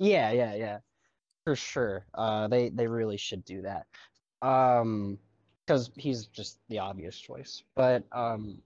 yeah, 0.02 0.32
yeah, 0.32 0.54
yeah, 0.56 0.78
for 1.44 1.54
sure. 1.54 2.04
Uh, 2.12 2.48
they 2.48 2.70
they 2.70 2.88
really 2.88 3.16
should 3.16 3.44
do 3.44 3.62
that. 3.62 3.86
Um, 4.46 5.18
because 5.64 5.90
he's 5.96 6.26
just 6.26 6.58
the 6.68 6.80
obvious 6.80 7.16
choice. 7.16 7.62
But 7.76 8.04
um, 8.10 8.58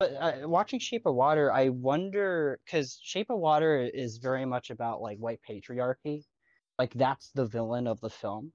but 0.00 0.12
uh, 0.18 0.48
watching 0.48 0.80
Shape 0.80 1.06
of 1.06 1.14
Water, 1.14 1.52
I 1.52 1.68
wonder 1.68 2.58
because 2.64 2.98
Shape 3.00 3.30
of 3.30 3.38
Water 3.38 3.78
is 3.78 4.18
very 4.18 4.44
much 4.44 4.70
about 4.70 5.00
like 5.00 5.18
white 5.18 5.40
patriarchy, 5.48 6.24
like 6.80 6.92
that's 6.94 7.30
the 7.30 7.46
villain 7.46 7.86
of 7.86 8.00
the 8.00 8.10
film. 8.10 8.52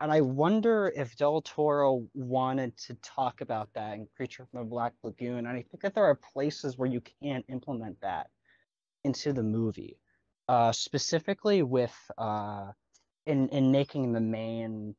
And 0.00 0.10
I 0.10 0.22
wonder 0.22 0.90
if 0.96 1.16
Del 1.16 1.42
Toro 1.42 2.06
wanted 2.14 2.76
to 2.78 2.94
talk 2.94 3.42
about 3.42 3.68
that 3.74 3.94
in 3.94 4.08
Creature 4.16 4.46
from 4.50 4.60
the 4.60 4.64
Black 4.64 4.94
Lagoon. 5.02 5.46
And 5.46 5.48
I 5.48 5.62
think 5.62 5.82
that 5.82 5.94
there 5.94 6.04
are 6.04 6.18
places 6.32 6.78
where 6.78 6.88
you 6.88 7.02
can 7.22 7.44
implement 7.48 8.00
that 8.00 8.30
into 9.04 9.32
the 9.32 9.42
movie, 9.42 9.98
uh, 10.48 10.72
specifically 10.72 11.62
with 11.62 11.94
uh, 12.16 12.72
in 13.26 13.48
in 13.50 13.70
making 13.72 14.12
the 14.12 14.20
main 14.20 14.94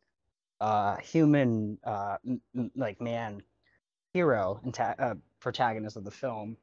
uh, 0.60 0.98
human 0.98 1.80
uh, 1.84 2.18
m- 2.26 2.72
like 2.76 3.02
man 3.02 3.42
hero 4.14 4.60
and 4.64 4.80
uh, 4.80 5.16
protagonist 5.40 5.98
of 5.98 6.04
the 6.04 6.12
film, 6.12 6.58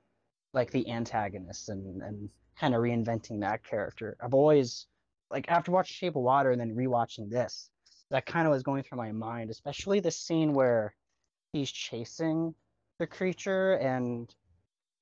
like 0.53 0.71
the 0.71 0.89
antagonist, 0.91 1.69
and 1.71 2.03
and 2.03 2.31
kind 2.57 2.75
of 2.75 2.83
reinventing 2.83 3.41
that 3.41 3.65
character. 3.65 4.17
I've 4.23 4.35
always 4.35 4.87
like 5.31 5.47
after 5.49 5.73
watching 5.73 5.95
Shape 5.95 6.17
of 6.17 6.23
Water 6.23 6.53
and 6.53 6.61
then 6.61 6.75
rewatching 6.75 7.31
this, 7.31 7.71
that 8.11 8.27
kind 8.27 8.47
of 8.47 8.53
was 8.53 8.63
going 8.63 8.83
through 8.83 8.99
my 8.99 9.13
mind, 9.13 9.51
especially 9.51 10.01
the 10.01 10.11
scene 10.11 10.55
where 10.55 10.95
he's 11.53 11.71
chasing 11.71 12.55
the 12.99 13.07
creature 13.07 13.75
and 13.75 14.35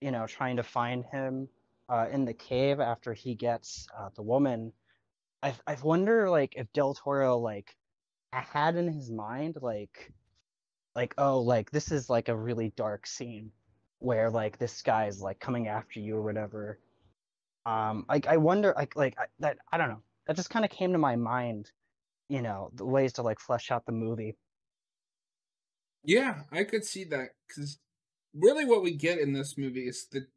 you 0.00 0.10
know 0.10 0.26
trying 0.26 0.56
to 0.56 0.62
find 0.62 1.04
him 1.06 1.48
uh, 1.88 2.06
in 2.10 2.24
the 2.24 2.34
cave 2.34 2.80
after 2.80 3.12
he 3.12 3.34
gets 3.34 3.86
uh, 3.98 4.08
the 4.16 4.22
woman. 4.22 4.72
I 5.42 5.54
I 5.66 5.76
wonder 5.82 6.28
like 6.30 6.54
if 6.56 6.72
Del 6.72 6.94
Toro 6.94 7.38
like 7.38 7.74
had 8.32 8.76
in 8.76 8.92
his 8.92 9.10
mind 9.10 9.56
like 9.62 10.12
like 10.94 11.14
oh 11.18 11.40
like 11.40 11.70
this 11.70 11.90
is 11.90 12.10
like 12.10 12.28
a 12.28 12.36
really 12.36 12.72
dark 12.76 13.06
scene 13.06 13.50
where 13.98 14.30
like 14.30 14.58
this 14.58 14.82
guy's 14.82 15.20
like 15.20 15.40
coming 15.40 15.68
after 15.68 16.00
you 16.00 16.16
or 16.16 16.22
whatever. 16.22 16.78
Um, 17.64 18.04
like 18.08 18.26
I 18.26 18.36
wonder 18.36 18.74
like 18.76 18.96
like 18.96 19.14
I, 19.18 19.26
that 19.40 19.58
I 19.72 19.78
don't 19.78 19.88
know 19.88 20.02
that 20.26 20.36
just 20.36 20.50
kind 20.50 20.64
of 20.64 20.70
came 20.70 20.92
to 20.92 20.98
my 20.98 21.16
mind 21.16 21.70
you 22.28 22.42
know 22.42 22.70
the 22.74 22.84
ways 22.86 23.12
to 23.14 23.22
like 23.22 23.40
flesh 23.40 23.70
out 23.70 23.86
the 23.86 23.92
movie 23.92 24.36
Yeah, 26.04 26.44
I 26.52 26.64
could 26.64 26.84
see 26.84 27.04
that 27.04 27.30
because 27.46 27.78
really 28.34 28.64
what 28.64 28.82
we 28.82 28.94
get 28.96 29.18
in 29.18 29.32
this 29.32 29.58
movie 29.58 29.88
is 29.88 30.08
the 30.08 30.28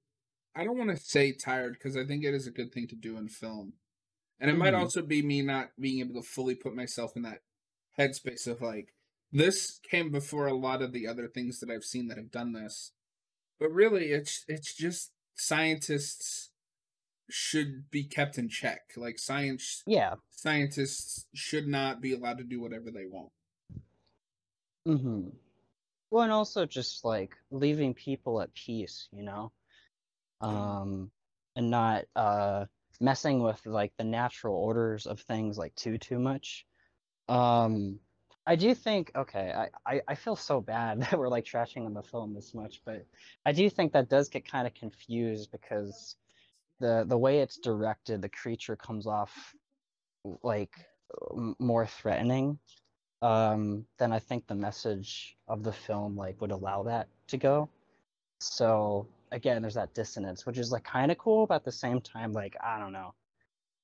I 0.55 0.65
don't 0.65 0.77
want 0.77 0.91
to 0.91 0.97
say 0.97 1.33
tired 1.33 1.73
because 1.73 1.97
I 1.97 2.05
think 2.05 2.23
it 2.25 2.33
is 2.35 2.47
a 2.47 2.51
good 2.51 2.73
thing 2.73 2.87
to 2.89 2.95
do 2.95 3.17
in 3.17 3.29
film. 3.29 3.75
And 4.39 4.51
it 4.51 4.55
might 4.57 4.73
Mhm. 4.73 4.75
also 4.75 5.03
be 5.03 5.21
me 5.23 5.41
not 5.43 5.71
being 5.79 5.99
able 6.01 6.21
to 6.21 6.27
fully 6.27 6.55
put 6.55 6.75
myself 6.75 7.15
in 7.15 7.23
that 7.23 7.43
headspace 7.97 8.47
of 8.47 8.61
like, 8.61 8.93
this 9.31 9.79
came 9.79 10.11
before 10.11 10.47
a 10.47 10.53
lot 10.53 10.81
of 10.81 10.93
the 10.93 11.07
other 11.07 11.27
things 11.27 11.59
that 11.59 11.71
I've 11.71 11.85
seen 11.85 12.07
that 12.09 12.17
have 12.17 12.31
done 12.31 12.53
this. 12.53 12.93
But 13.59 13.71
really, 13.71 14.11
it's 14.11 14.45
it's 14.47 14.73
just 14.75 15.13
scientists 15.35 16.51
should 17.29 17.89
be 17.91 18.03
kept 18.03 18.37
in 18.37 18.49
check. 18.49 18.81
Like 18.97 19.19
science 19.19 19.83
yeah 19.87 20.15
scientists 20.31 21.25
should 21.33 21.67
not 21.67 22.01
be 22.01 22.13
allowed 22.13 22.37
to 22.37 22.43
do 22.43 22.61
whatever 22.61 22.91
they 22.91 23.05
want. 23.05 23.31
mm-hmm. 24.87 25.29
well 26.11 26.23
and 26.23 26.31
also 26.31 26.65
just 26.65 27.03
like 27.05 27.35
leaving 27.51 27.93
people 27.93 28.41
at 28.41 28.53
peace 28.53 29.07
you 29.11 29.23
know 29.23 29.51
um 30.41 31.11
and 31.55 31.69
not 31.69 32.05
uh 32.15 32.65
messing 33.01 33.41
with 33.43 33.59
like 33.65 33.91
the 33.97 34.03
natural 34.03 34.55
orders 34.55 35.05
of 35.05 35.19
things 35.21 35.57
like 35.57 35.75
too 35.75 35.97
too 35.97 36.19
much 36.19 36.65
um 37.27 37.99
I 38.45 38.55
do 38.55 38.73
think 38.73 39.11
okay 39.15 39.53
I, 39.55 39.69
I 39.85 40.01
I 40.07 40.15
feel 40.15 40.35
so 40.35 40.61
bad 40.61 41.01
that 41.03 41.17
we're 41.19 41.29
like 41.29 41.45
trashing 41.45 41.85
on 41.85 41.93
the 41.93 42.03
film 42.03 42.33
this 42.33 42.53
much 42.53 42.81
but 42.85 43.05
I 43.45 43.51
do 43.51 43.69
think 43.69 43.93
that 43.93 44.09
does 44.09 44.29
get 44.29 44.49
kind 44.49 44.65
of 44.67 44.73
confused 44.73 45.51
because 45.51 46.15
the 46.79 47.05
the 47.07 47.17
way 47.17 47.39
it's 47.39 47.57
directed 47.57 48.21
the 48.21 48.29
creature 48.29 48.75
comes 48.75 49.07
off 49.07 49.53
like 50.43 50.73
more 51.59 51.85
threatening 51.85 52.59
um 53.21 53.85
than 53.97 54.11
I 54.13 54.19
think 54.19 54.47
the 54.47 54.55
message 54.55 55.37
of 55.47 55.63
the 55.63 55.73
film 55.73 56.15
like 56.15 56.39
would 56.41 56.51
allow 56.51 56.83
that 56.83 57.07
to 57.27 57.37
go. 57.37 57.69
So 58.39 59.07
again 59.31 59.61
there's 59.61 59.75
that 59.75 59.93
dissonance 59.93 60.45
which 60.45 60.57
is 60.57 60.71
like 60.71 60.83
kind 60.83 61.11
of 61.11 61.17
cool 61.17 61.45
but 61.47 61.55
at 61.55 61.65
the 61.65 61.71
same 61.71 62.01
time 62.01 62.31
like 62.33 62.55
I 62.63 62.79
don't 62.79 62.93
know. 62.93 63.13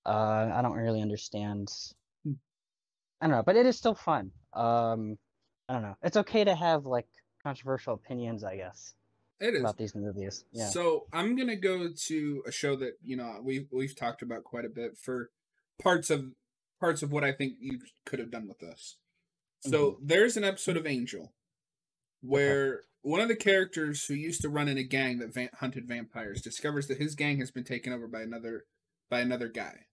Uh 0.05 0.51
I 0.53 0.62
don't 0.62 0.73
really 0.77 1.01
understand. 1.01 1.69
Hmm. 2.23 2.34
I 3.21 3.27
don't 3.27 3.36
know 3.36 3.43
but 3.43 3.55
it 3.58 3.65
is 3.65 3.77
still 3.77 3.95
fun. 3.95 4.31
Um 4.53 5.17
I 5.67 5.73
don't 5.73 5.81
know. 5.84 5.97
It's 6.03 6.17
okay 6.17 6.43
to 6.43 6.55
have 6.55 6.86
like 6.86 7.08
controversial 7.43 7.93
opinions 7.95 8.43
I 8.43 8.58
guess 8.58 8.95
It 9.39 9.53
is. 9.53 9.59
about 9.61 9.77
these 9.77 9.95
movies. 9.95 10.45
Yeah. 10.51 10.69
So 10.69 11.07
I'm 11.11 11.35
gonna 11.35 11.55
go 11.57 11.89
to 12.07 12.43
a 12.47 12.51
show 12.51 12.75
that 12.77 12.93
you 13.03 13.15
know 13.17 13.39
we've 13.43 13.67
we've 13.71 13.95
talked 13.95 14.21
about 14.21 14.43
quite 14.43 14.65
a 14.65 14.69
bit 14.69 14.97
for 14.97 15.29
parts 15.81 16.09
of 16.09 16.33
parts 16.79 17.01
of 17.03 17.11
what 17.11 17.23
I 17.23 17.31
think 17.31 17.55
you 17.59 17.79
could 18.05 18.19
have 18.19 18.31
done 18.31 18.47
with 18.47 18.59
this. 18.59 18.97
So 19.61 19.91
Mm-hmm. 19.93 20.07
there's 20.07 20.37
an 20.37 20.43
episode 20.43 20.77
of 20.77 20.85
Angel 20.87 21.33
where 22.21 22.81
one 23.01 23.19
of 23.21 23.27
the 23.27 23.35
characters 23.35 24.05
who 24.05 24.13
used 24.15 24.41
to 24.41 24.49
run 24.49 24.67
in 24.67 24.77
a 24.77 24.83
gang 24.83 25.19
that 25.19 25.33
va- 25.33 25.49
hunted 25.59 25.87
vampires 25.87 26.41
discovers 26.41 26.87
that 26.87 26.97
his 26.99 27.13
gang 27.15 27.37
has 27.39 27.51
been 27.51 27.63
taken 27.63 27.91
over 27.93 28.07
by 28.07 28.21
another 28.21 28.65
by 29.09 29.19
another 29.19 29.47
guy. 29.49 29.85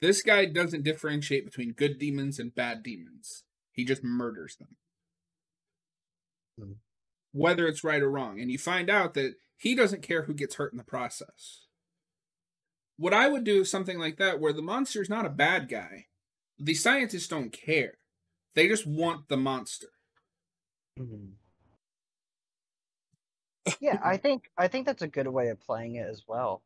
This 0.00 0.22
guy 0.22 0.44
doesn't 0.46 0.84
differentiate 0.84 1.44
between 1.44 1.72
good 1.72 1.98
demons 1.98 2.38
and 2.38 2.54
bad 2.54 2.82
demons. 2.82 3.44
He 3.72 3.84
just 3.84 4.04
murders 4.04 4.56
them. 4.56 4.76
Mhm. 6.60 6.76
Whether 7.34 7.66
it's 7.66 7.84
right 7.84 8.00
or 8.00 8.10
wrong. 8.10 8.40
And 8.40 8.50
you 8.50 8.58
find 8.58 8.88
out 8.88 9.14
that 9.14 9.34
he 9.58 9.74
doesn't 9.74 10.02
care 10.02 10.22
who 10.22 10.34
gets 10.34 10.54
hurt 10.54 10.72
in 10.72 10.78
the 10.78 10.84
process. 10.84 11.66
What 12.96 13.12
I 13.12 13.28
would 13.28 13.42
do 13.44 13.62
is 13.62 13.70
something 13.70 13.98
like 13.98 14.18
that 14.18 14.40
where 14.40 14.52
the 14.52 14.62
monster's 14.62 15.10
not 15.10 15.26
a 15.26 15.30
bad 15.30 15.68
guy. 15.68 16.06
The 16.60 16.74
scientists 16.74 17.26
don't 17.28 17.50
care. 17.52 17.98
They 18.54 18.68
just 18.68 18.86
want 18.86 19.28
the 19.28 19.36
monster. 19.36 19.88
Mhm. 20.96 21.34
yeah, 23.80 23.98
I 24.04 24.16
think 24.16 24.50
I 24.56 24.68
think 24.68 24.86
that's 24.86 25.02
a 25.02 25.08
good 25.08 25.26
way 25.26 25.48
of 25.48 25.60
playing 25.60 25.96
it 25.96 26.08
as 26.08 26.22
well. 26.28 26.62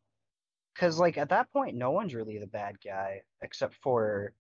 Cause 0.77 0.99
like 0.99 1.19
at 1.19 1.31
that 1.31 1.51
point, 1.53 1.77
no 1.77 1.91
one's 1.93 2.15
really 2.15 2.39
the 2.39 2.47
bad 2.47 2.77
guy 2.85 3.23
except 3.43 3.75
for, 3.77 4.35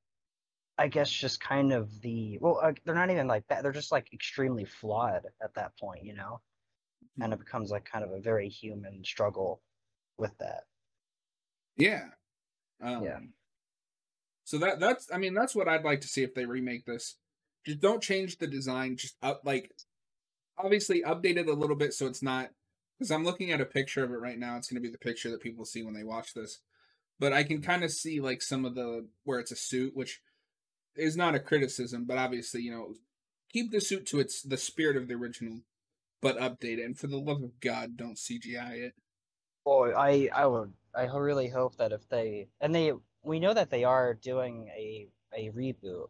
I 0.78 0.88
guess, 0.88 1.10
just 1.10 1.40
kind 1.40 1.72
of 1.72 2.00
the 2.00 2.38
well, 2.40 2.60
uh, 2.62 2.72
they're 2.84 2.94
not 2.94 3.10
even 3.10 3.26
like 3.26 3.46
bad. 3.48 3.64
They're 3.64 3.72
just 3.72 3.92
like 3.92 4.12
extremely 4.12 4.64
flawed 4.64 5.22
at 5.42 5.54
that 5.54 5.76
point, 5.78 6.04
you 6.04 6.14
know. 6.14 6.40
And 7.20 7.32
it 7.32 7.38
becomes 7.40 7.70
like 7.70 7.84
kind 7.84 8.04
of 8.04 8.12
a 8.12 8.20
very 8.20 8.48
human 8.48 9.04
struggle 9.04 9.60
with 10.18 10.36
that. 10.38 10.64
Yeah. 11.76 12.06
Um, 12.80 13.02
Yeah. 13.02 13.18
So 14.44 14.56
that 14.58 14.80
that's 14.80 15.10
I 15.12 15.18
mean 15.18 15.34
that's 15.34 15.54
what 15.54 15.68
I'd 15.68 15.84
like 15.84 16.00
to 16.02 16.08
see 16.08 16.22
if 16.22 16.34
they 16.34 16.46
remake 16.46 16.86
this. 16.86 17.16
Just 17.66 17.80
don't 17.80 18.02
change 18.02 18.38
the 18.38 18.46
design. 18.46 18.96
Just 18.96 19.16
up 19.22 19.42
like 19.44 19.72
obviously 20.56 21.02
update 21.02 21.36
it 21.36 21.48
a 21.48 21.52
little 21.52 21.76
bit 21.76 21.92
so 21.92 22.06
it's 22.06 22.22
not 22.22 22.48
because 22.98 23.10
I'm 23.10 23.24
looking 23.24 23.52
at 23.52 23.60
a 23.60 23.66
picture 23.66 24.02
of 24.02 24.10
it 24.10 24.20
right 24.20 24.38
now. 24.38 24.56
It's 24.56 24.70
going 24.70 24.82
to 24.82 24.86
be 24.86 24.90
the 24.90 24.98
picture 24.98 25.30
that 25.30 25.42
people 25.42 25.64
see 25.64 25.82
when 25.82 25.94
they 25.94 26.02
watch 26.02 26.34
this. 26.34 26.60
But 27.20 27.32
I 27.32 27.42
can 27.42 27.60
kind 27.60 27.84
of 27.84 27.92
see 27.92 28.20
like 28.20 28.42
some 28.42 28.64
of 28.64 28.74
the 28.74 29.06
where 29.24 29.38
it's 29.38 29.52
a 29.52 29.56
suit, 29.56 29.94
which 29.94 30.20
is 30.98 31.16
not 31.16 31.34
a 31.34 31.40
criticism, 31.40 32.04
but 32.04 32.18
obviously 32.18 32.62
you 32.62 32.70
know 32.70 32.94
keep 33.52 33.70
the 33.70 33.80
suit 33.80 34.06
to 34.06 34.20
its 34.20 34.42
the 34.42 34.56
spirit 34.56 34.96
of 34.96 35.08
the 35.08 35.14
original, 35.14 35.60
but 36.20 36.38
update 36.38 36.78
it. 36.78 36.84
And 36.84 36.98
for 36.98 37.06
the 37.06 37.18
love 37.18 37.42
of 37.42 37.60
God, 37.60 37.96
don't 37.96 38.16
CGI 38.16 38.86
it. 38.86 38.94
Well, 39.64 39.94
I 39.96 40.28
I 40.34 40.46
would 40.46 40.72
I 40.94 41.04
really 41.04 41.48
hope 41.48 41.76
that 41.76 41.92
if 41.92 42.08
they 42.08 42.48
and 42.60 42.74
they 42.74 42.92
we 43.22 43.40
know 43.40 43.54
that 43.54 43.70
they 43.70 43.84
are 43.84 44.14
doing 44.14 44.68
a 44.76 45.08
a 45.36 45.50
reboot 45.50 46.08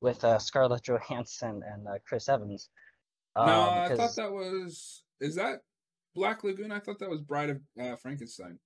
with 0.00 0.24
uh, 0.24 0.38
Scarlett 0.38 0.82
Johansson 0.82 1.62
and 1.66 1.86
uh, 1.86 1.98
Chris 2.06 2.28
Evans. 2.28 2.68
no, 3.36 3.42
Um, 3.42 3.48
I 3.48 3.96
thought 3.96 4.16
that 4.16 4.32
was 4.32 5.02
is 5.20 5.34
that 5.36 5.60
Black 6.14 6.44
Lagoon? 6.44 6.72
I 6.72 6.80
thought 6.80 6.98
that 7.00 7.10
was 7.10 7.20
Bride 7.20 7.50
of 7.50 7.60
uh, 7.80 7.96
Frankenstein. 7.96 8.58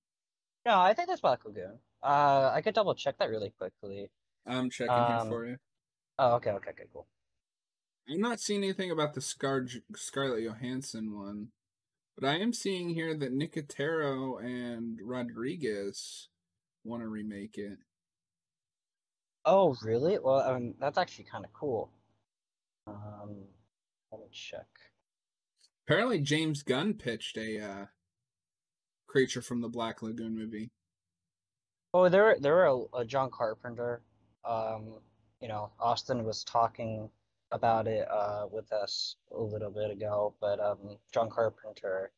No, 0.65 0.79
I 0.79 0.93
think 0.93 1.09
that's 1.09 1.21
Black 1.21 1.43
Lagoon. 1.45 1.79
Uh, 2.01 2.51
I 2.53 2.61
could 2.61 2.73
double 2.73 2.95
check 2.95 3.17
that 3.19 3.29
really 3.29 3.53
quickly. 3.57 4.09
I'm 4.45 4.69
checking 4.69 4.93
Um, 4.93 5.11
here 5.21 5.29
for 5.31 5.45
you. 5.47 5.57
Oh, 6.19 6.35
okay, 6.35 6.51
okay, 6.51 6.71
okay, 6.71 6.83
cool. 6.91 7.07
I'm 8.09 8.19
not 8.19 8.39
seeing 8.39 8.63
anything 8.63 8.91
about 8.91 9.13
the 9.13 9.21
Scar- 9.21 9.65
Scarlett 9.95 10.43
Johansson 10.43 11.17
one, 11.17 11.51
but 12.17 12.27
I 12.27 12.35
am 12.37 12.51
seeing 12.53 12.89
here 12.89 13.15
that 13.17 13.33
Nicotero 13.33 14.43
and 14.43 14.99
Rodriguez 15.01 16.27
want 16.83 17.01
to 17.01 17.07
remake 17.07 17.57
it. 17.57 17.79
Oh, 19.45 19.75
really? 19.81 20.19
Well, 20.19 20.39
I 20.41 20.53
mean, 20.57 20.75
that's 20.79 20.97
actually 20.97 21.25
kind 21.25 21.45
of 21.45 21.53
cool. 21.53 21.89
Um, 22.87 23.45
let 24.11 24.21
me 24.21 24.27
check. 24.31 24.67
Apparently, 25.87 26.19
James 26.19 26.63
Gunn 26.63 26.93
pitched 26.93 27.37
a 27.37 27.59
uh, 27.59 27.85
creature 29.07 29.41
from 29.41 29.61
the 29.61 29.69
Black 29.69 30.01
Lagoon 30.01 30.37
movie. 30.37 30.71
Oh, 31.93 32.09
there, 32.09 32.37
there 32.39 32.53
were 32.53 32.65
a, 32.93 32.99
a 33.01 33.05
John 33.05 33.29
Carpenter. 33.31 34.01
Um, 34.45 34.99
you 35.41 35.47
know, 35.47 35.71
Austin 35.79 36.23
was 36.23 36.43
talking 36.43 37.09
about 37.51 37.87
it 37.87 38.07
uh 38.09 38.47
with 38.51 38.71
us 38.73 39.15
a 39.31 39.39
little 39.39 39.69
bit 39.69 39.91
ago, 39.91 40.33
but 40.41 40.59
um, 40.59 40.97
John 41.13 41.29
Carpenter 41.29 42.11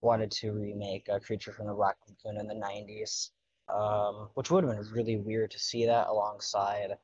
wanted 0.00 0.30
to 0.32 0.52
remake 0.52 1.08
a 1.08 1.20
Creature 1.20 1.52
from 1.52 1.66
the 1.66 1.74
Black 1.74 1.96
Lagoon 2.08 2.40
in 2.40 2.46
the 2.46 2.54
'90s, 2.54 3.30
um, 3.68 4.30
which 4.34 4.50
would 4.50 4.64
have 4.64 4.72
been 4.72 4.92
really 4.92 5.16
weird 5.16 5.50
to 5.52 5.58
see 5.58 5.86
that 5.86 6.08
alongside 6.08 6.96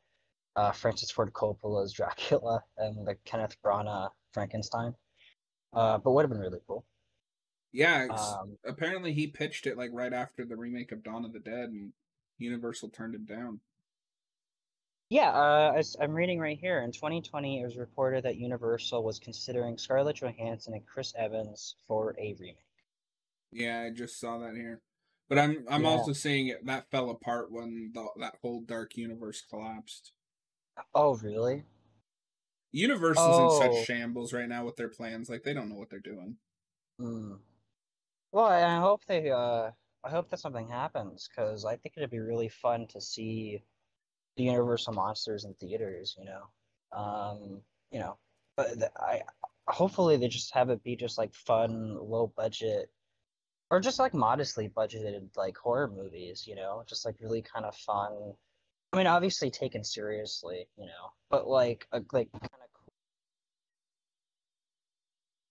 uh, 0.57 0.73
Francis 0.73 1.11
Ford 1.11 1.33
Coppola's 1.33 1.93
Dracula 1.93 2.63
and 2.79 3.07
the 3.07 3.15
Kenneth 3.25 3.57
Branagh 3.65 4.11
Frankenstein. 4.33 4.95
Uh, 5.73 5.99
but 5.99 6.13
would 6.13 6.23
have 6.23 6.31
been 6.31 6.41
really 6.41 6.61
cool. 6.67 6.85
Yeah, 7.73 8.07
Um, 8.11 8.57
apparently 8.65 9.13
he 9.13 9.27
pitched 9.27 9.67
it 9.67 9.77
like 9.77 9.91
right 9.93 10.13
after 10.13 10.47
the 10.47 10.57
remake 10.57 10.93
of 10.93 11.03
Dawn 11.03 11.27
of 11.27 11.35
the 11.35 11.41
Dead, 11.41 11.69
and 11.69 11.93
Universal 12.39 12.89
turned 12.91 13.15
it 13.15 13.27
down. 13.27 13.61
Yeah, 15.09 15.31
uh, 15.31 15.73
as 15.77 15.97
I'm 16.01 16.13
reading 16.15 16.39
right 16.39 16.59
here. 16.59 16.83
In 16.83 16.93
2020, 16.93 17.61
it 17.61 17.65
was 17.65 17.77
reported 17.77 18.25
that 18.25 18.37
Universal 18.37 19.03
was 19.03 19.19
considering 19.19 19.79
Scarlett 19.79 20.17
Johansson 20.17 20.75
and 20.75 20.87
Chris 20.87 21.13
Evans 21.17 21.77
for 21.87 22.15
a 22.19 22.35
remake. 22.35 22.67
Yeah, 23.53 23.83
I 23.83 23.91
just 23.91 24.19
saw 24.21 24.39
that 24.39 24.55
here. 24.55 24.83
But 25.29 25.39
I'm 25.39 25.65
I'm 25.69 25.85
Yeah. 25.85 25.91
also 25.91 26.13
seeing 26.13 26.49
it 26.49 26.65
that 26.67 26.91
fell 26.91 27.11
apart 27.11 27.51
when 27.51 27.91
the, 27.95 28.09
that 28.21 28.37
whole 28.43 28.61
dark 28.61 28.97
universe 28.97 29.43
collapsed. 29.43 30.13
Oh, 30.95 31.15
really? 31.17 31.65
Universal's 32.73 33.39
in 33.39 33.47
Oh. 33.47 33.59
such 33.75 33.87
shambles 33.87 34.33
right 34.33 34.49
now 34.49 34.65
with 34.65 34.77
their 34.77 34.89
plans. 34.89 35.29
Like 35.29 35.43
they 35.43 35.53
don't 35.55 35.69
know 35.69 35.77
what 35.77 35.91
they're 35.91 35.99
doing. 36.01 36.39
Hmm. 36.99 37.37
Well, 38.33 38.47
I 38.47 38.63
I 38.63 38.81
hope 38.81 39.05
they, 39.07 39.31
uh, 39.31 39.73
I 40.05 40.11
hope 40.11 40.31
that 40.31 40.39
something 40.41 40.69
happens 40.69 41.29
because 41.29 41.65
I 41.65 41.77
think 41.77 41.97
it'd 41.97 42.11
be 42.11 42.21
really 42.21 42.49
fun 42.49 42.87
to 42.89 43.01
see 43.01 43.65
the 44.37 44.45
Universal 44.45 44.95
monsters 44.95 45.45
in 45.45 45.55
theaters. 45.55 46.17
You 46.19 46.27
know, 46.27 46.99
um, 46.99 47.61
you 47.91 48.01
know, 48.01 48.19
but 48.57 48.69
I 48.97 49.23
hopefully 49.69 50.17
they 50.17 50.29
just 50.29 50.55
have 50.55 50.71
it 50.71 50.83
be 50.85 50.97
just 50.97 51.19
like 51.19 51.35
fun, 51.35 51.97
low 52.01 52.33
budget, 52.37 52.91
or 53.71 53.81
just 53.81 53.99
like 53.99 54.15
modestly 54.15 54.69
budgeted 54.69 55.29
like 55.37 55.57
horror 55.57 55.91
movies. 55.95 56.45
You 56.47 56.57
know, 56.57 56.85
just 56.89 57.05
like 57.05 57.17
really 57.21 57.43
kind 57.43 57.65
of 57.65 57.75
fun. 57.77 58.35
I 58.93 58.97
mean, 58.97 59.07
obviously 59.07 59.51
taken 59.51 59.85
seriously, 59.85 60.69
you 60.79 60.87
know, 60.87 61.13
but 61.31 61.49
like 61.49 61.87
a, 61.93 62.01
like 62.13 62.31
kind 62.33 62.45
of 62.45 62.71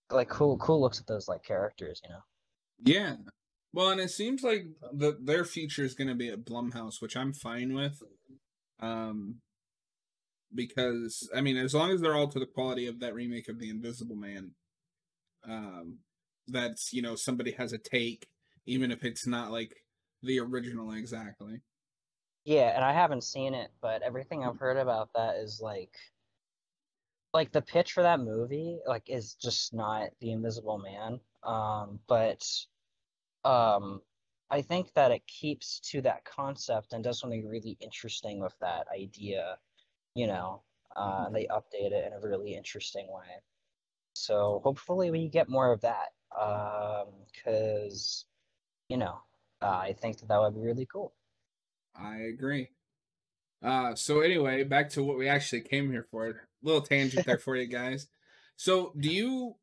cool, 0.10 0.18
like 0.18 0.30
cool 0.30 0.58
cool 0.58 0.82
looks 0.82 1.00
at 1.00 1.08
those 1.08 1.28
like 1.28 1.44
characters, 1.44 2.02
you 2.04 2.10
know. 2.10 2.22
Yeah. 2.84 3.16
Well, 3.74 3.90
and 3.90 4.00
it 4.00 4.10
seems 4.10 4.42
like 4.42 4.68
the 4.94 5.18
their 5.22 5.44
future 5.44 5.84
is 5.84 5.96
going 5.96 6.08
to 6.08 6.16
be 6.16 6.30
at 6.30 6.46
Blumhouse, 6.46 7.02
which 7.02 7.18
I'm 7.18 7.34
fine 7.34 7.74
with. 7.74 8.02
Um, 8.80 9.36
because 10.54 11.30
I 11.36 11.42
mean, 11.42 11.58
as 11.58 11.74
long 11.74 11.92
as 11.92 12.02
they're 12.02 12.16
all 12.16 12.28
to 12.30 12.40
the 12.40 12.46
quality 12.46 12.88
of 12.88 13.00
that 13.00 13.14
remake 13.14 13.50
of 13.50 13.60
The 13.60 13.70
Invisible 13.70 14.16
Man, 14.16 14.52
um, 15.48 16.00
that's 16.48 16.94
you 16.94 17.02
know 17.02 17.16
somebody 17.16 17.52
has 17.52 17.74
a 17.74 17.78
take, 17.78 18.28
even 18.66 18.92
if 18.92 19.04
it's 19.04 19.28
not 19.28 19.52
like 19.52 19.76
the 20.24 20.40
original 20.40 20.92
exactly. 20.94 21.62
Yeah, 22.46 22.76
and 22.76 22.84
I 22.84 22.94
haven't 22.94 23.24
seen 23.24 23.54
it, 23.54 23.72
but 23.82 24.04
everything 24.04 24.44
I've 24.44 24.60
heard 24.60 24.78
about 24.78 25.10
that 25.16 25.38
is 25.38 25.60
like 25.62 25.96
like 27.34 27.52
the 27.52 27.62
pitch 27.62 27.92
for 27.92 28.04
that 28.04 28.20
movie 28.20 28.80
like 28.88 29.10
is 29.10 29.34
just 29.34 29.74
not 29.74 30.10
The 30.22 30.32
Invisible 30.32 30.78
Man. 30.78 31.20
Um, 31.44 32.00
but 32.08 32.48
um 33.44 34.02
I 34.52 34.62
think 34.62 34.94
that 34.94 35.12
it 35.12 35.26
keeps 35.28 35.80
to 35.92 36.02
that 36.02 36.24
concept 36.26 36.94
and 36.94 37.04
does 37.04 37.20
something 37.20 37.48
really 37.48 37.78
interesting 37.80 38.40
with 38.40 38.56
that 38.62 38.88
idea, 38.94 39.58
you 40.16 40.28
know. 40.28 40.62
Uh, 40.96 41.30
they 41.30 41.46
update 41.48 41.92
it 41.92 42.06
in 42.08 42.14
a 42.14 42.26
really 42.26 42.56
interesting 42.56 43.08
way. 43.10 43.42
So 44.14 44.62
hopefully 44.64 45.12
we 45.12 45.28
get 45.28 45.50
more 45.50 45.74
of 45.74 45.82
that. 45.82 46.14
Um, 46.40 47.08
because 47.34 48.26
you 48.90 48.98
know, 48.98 49.20
uh, 49.62 49.68
I 49.68 49.96
think 50.00 50.20
that 50.20 50.28
that 50.28 50.40
would 50.40 50.56
be 50.56 50.62
really 50.62 50.86
cool. 50.86 51.14
I 51.96 52.18
agree. 52.34 52.70
Uh, 53.64 53.96
so 53.96 54.22
anyway, 54.22 54.64
back 54.64 54.90
to 54.92 55.04
what 55.04 55.18
we 55.18 55.28
actually 55.28 55.62
came 55.62 55.92
here 55.92 56.06
for. 56.12 56.28
A 56.28 56.34
little 56.62 56.82
tangent 56.82 57.26
there 57.26 57.38
for 57.40 57.56
you 57.56 57.68
guys. 57.68 58.08
So, 58.58 58.94
do 58.98 59.10
you 59.10 59.56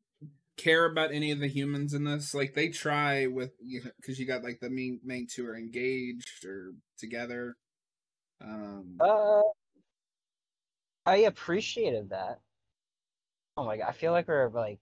care 0.57 0.85
about 0.85 1.11
any 1.11 1.31
of 1.31 1.39
the 1.39 1.47
humans 1.47 1.93
in 1.93 2.03
this? 2.03 2.33
Like, 2.33 2.53
they 2.53 2.69
try 2.69 3.27
with 3.27 3.51
because 3.97 4.19
you 4.19 4.25
got 4.25 4.43
like 4.43 4.59
the 4.59 4.69
main 4.69 4.99
main 5.03 5.27
two 5.27 5.45
are 5.47 5.55
engaged 5.57 6.45
or 6.45 6.71
together. 6.97 7.55
Um, 8.41 8.97
Uh, 8.99 9.41
I 11.05 11.17
appreciated 11.17 12.09
that. 12.11 12.39
Oh 13.57 13.65
my 13.65 13.77
god, 13.77 13.89
I 13.89 13.91
feel 13.91 14.11
like 14.11 14.27
we're 14.27 14.49
like, 14.49 14.81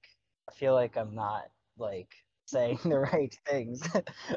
I 0.50 0.54
feel 0.54 0.74
like 0.74 0.96
I'm 0.98 1.16
not 1.16 1.44
like 1.78 2.10
saying 2.46 2.80
the 2.84 3.00
right 3.00 3.36
things. 3.48 3.82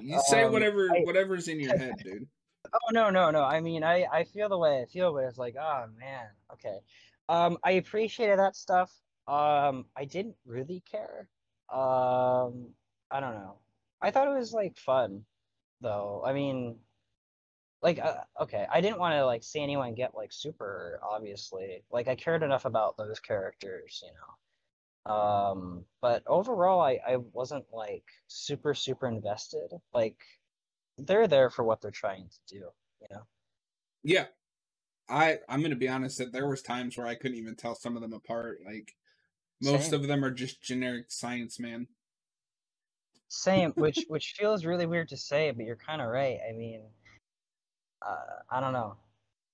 You 0.00 0.20
say 0.28 0.44
Um, 0.44 0.52
whatever 0.52 0.88
I- 0.90 1.00
whatever's 1.02 1.48
in 1.48 1.60
your 1.60 1.76
head, 1.76 1.94
dude. 2.02 2.26
Oh 2.72 2.90
no, 2.92 3.10
no, 3.10 3.30
no. 3.30 3.42
I 3.44 3.60
mean, 3.60 3.84
I 3.84 4.06
I 4.10 4.24
feel 4.24 4.48
the 4.48 4.56
way 4.58 4.80
I 4.80 4.86
feel, 4.86 5.12
but 5.12 5.24
it's 5.24 5.36
like, 5.36 5.54
oh 5.60 5.84
man, 6.00 6.26
okay. 6.54 6.78
Um, 7.28 7.58
I 7.62 7.72
appreciated 7.72 8.38
that 8.38 8.56
stuff. 8.56 8.90
Um, 9.26 9.86
I 9.96 10.04
didn't 10.04 10.36
really 10.44 10.80
care. 10.80 11.28
Um, 11.70 12.74
I 13.10 13.20
don't 13.20 13.34
know. 13.34 13.60
I 14.00 14.10
thought 14.10 14.28
it 14.28 14.38
was 14.38 14.52
like 14.52 14.76
fun, 14.76 15.24
though. 15.80 16.22
I 16.24 16.32
mean, 16.32 16.80
like, 17.82 17.98
uh, 17.98 18.24
okay, 18.40 18.66
I 18.70 18.80
didn't 18.80 18.98
want 18.98 19.14
to 19.14 19.26
like 19.26 19.42
see 19.42 19.62
anyone 19.62 19.94
get 19.94 20.14
like 20.14 20.32
super, 20.32 21.00
obviously. 21.02 21.84
Like, 21.90 22.08
I 22.08 22.14
cared 22.16 22.42
enough 22.42 22.64
about 22.64 22.96
those 22.96 23.20
characters, 23.20 24.02
you 24.04 24.10
know. 24.14 25.12
Um, 25.12 25.84
but 26.00 26.22
overall, 26.26 26.80
I 26.80 26.98
I 27.06 27.16
wasn't 27.16 27.66
like 27.72 28.04
super 28.28 28.74
super 28.74 29.06
invested. 29.08 29.70
Like, 29.92 30.18
they're 30.98 31.28
there 31.28 31.50
for 31.50 31.64
what 31.64 31.80
they're 31.80 31.90
trying 31.90 32.28
to 32.28 32.38
do, 32.54 32.70
you 33.00 33.08
know. 33.10 33.26
Yeah. 34.02 34.26
I 35.08 35.38
I'm 35.48 35.62
gonna 35.62 35.76
be 35.76 35.88
honest 35.88 36.18
that 36.18 36.32
there 36.32 36.48
was 36.48 36.62
times 36.62 36.96
where 36.96 37.06
I 37.06 37.14
couldn't 37.14 37.36
even 37.38 37.56
tell 37.56 37.74
some 37.74 37.96
of 37.96 38.02
them 38.02 38.12
apart. 38.12 38.60
Like 38.64 38.94
most 39.60 39.90
Same. 39.90 40.00
of 40.00 40.06
them 40.06 40.24
are 40.24 40.30
just 40.30 40.62
generic 40.62 41.06
science 41.10 41.58
man. 41.58 41.86
Same, 43.28 43.70
which 43.76 44.04
which 44.08 44.34
feels 44.38 44.64
really 44.64 44.86
weird 44.86 45.08
to 45.08 45.16
say, 45.16 45.50
but 45.50 45.64
you're 45.64 45.76
kind 45.76 46.02
of 46.02 46.08
right. 46.08 46.38
I 46.48 46.52
mean, 46.52 46.82
uh, 48.06 48.16
I 48.50 48.60
don't 48.60 48.72
know. 48.72 48.96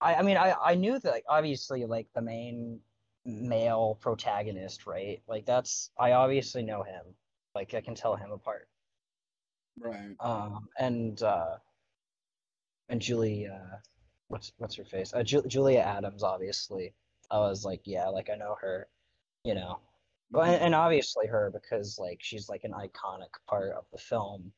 I 0.01 0.17
I 0.17 0.23
mean, 0.23 0.37
I 0.37 0.55
I 0.63 0.75
knew 0.75 0.99
that 0.99 1.11
like, 1.11 1.25
obviously 1.29 1.85
like 1.87 2.07
the 2.15 2.23
main 2.23 2.81
male 3.25 3.99
protagonist, 4.01 4.87
right? 4.87 5.21
Like 5.29 5.47
that's 5.47 5.91
I 5.99 6.13
obviously 6.13 6.63
know 6.63 6.83
him. 6.83 7.03
Like 7.55 7.75
I 7.75 7.81
can 7.81 7.95
tell 7.95 8.17
him 8.17 8.33
apart. 8.33 8.69
Right. 9.79 10.15
Um, 10.21 10.69
and 10.79 11.23
uh, 11.23 11.57
and 12.89 13.01
Julie, 13.01 13.49
uh, 13.49 13.77
what's 14.29 14.53
what's 14.59 14.75
her 14.77 14.85
face? 14.85 15.13
Uh, 15.15 15.23
Ju- 15.23 15.45
Julia 15.47 15.81
Adams, 15.81 16.23
obviously. 16.23 16.93
I 17.31 17.39
was 17.39 17.65
like, 17.65 17.83
yeah, 17.85 18.09
like 18.09 18.29
I 18.29 18.37
know 18.37 18.57
her, 18.61 18.89
you 19.45 19.55
know. 19.55 19.79
Well, 20.31 20.45
and, 20.45 20.63
and 20.63 20.75
obviously 20.75 21.27
her 21.27 21.51
because 21.53 21.99
like 21.99 22.19
she's 22.21 22.49
like 22.49 22.65
an 22.65 22.73
iconic 22.73 23.31
part 23.49 23.73
of 23.73 23.85
the 23.93 23.99
film, 23.99 24.53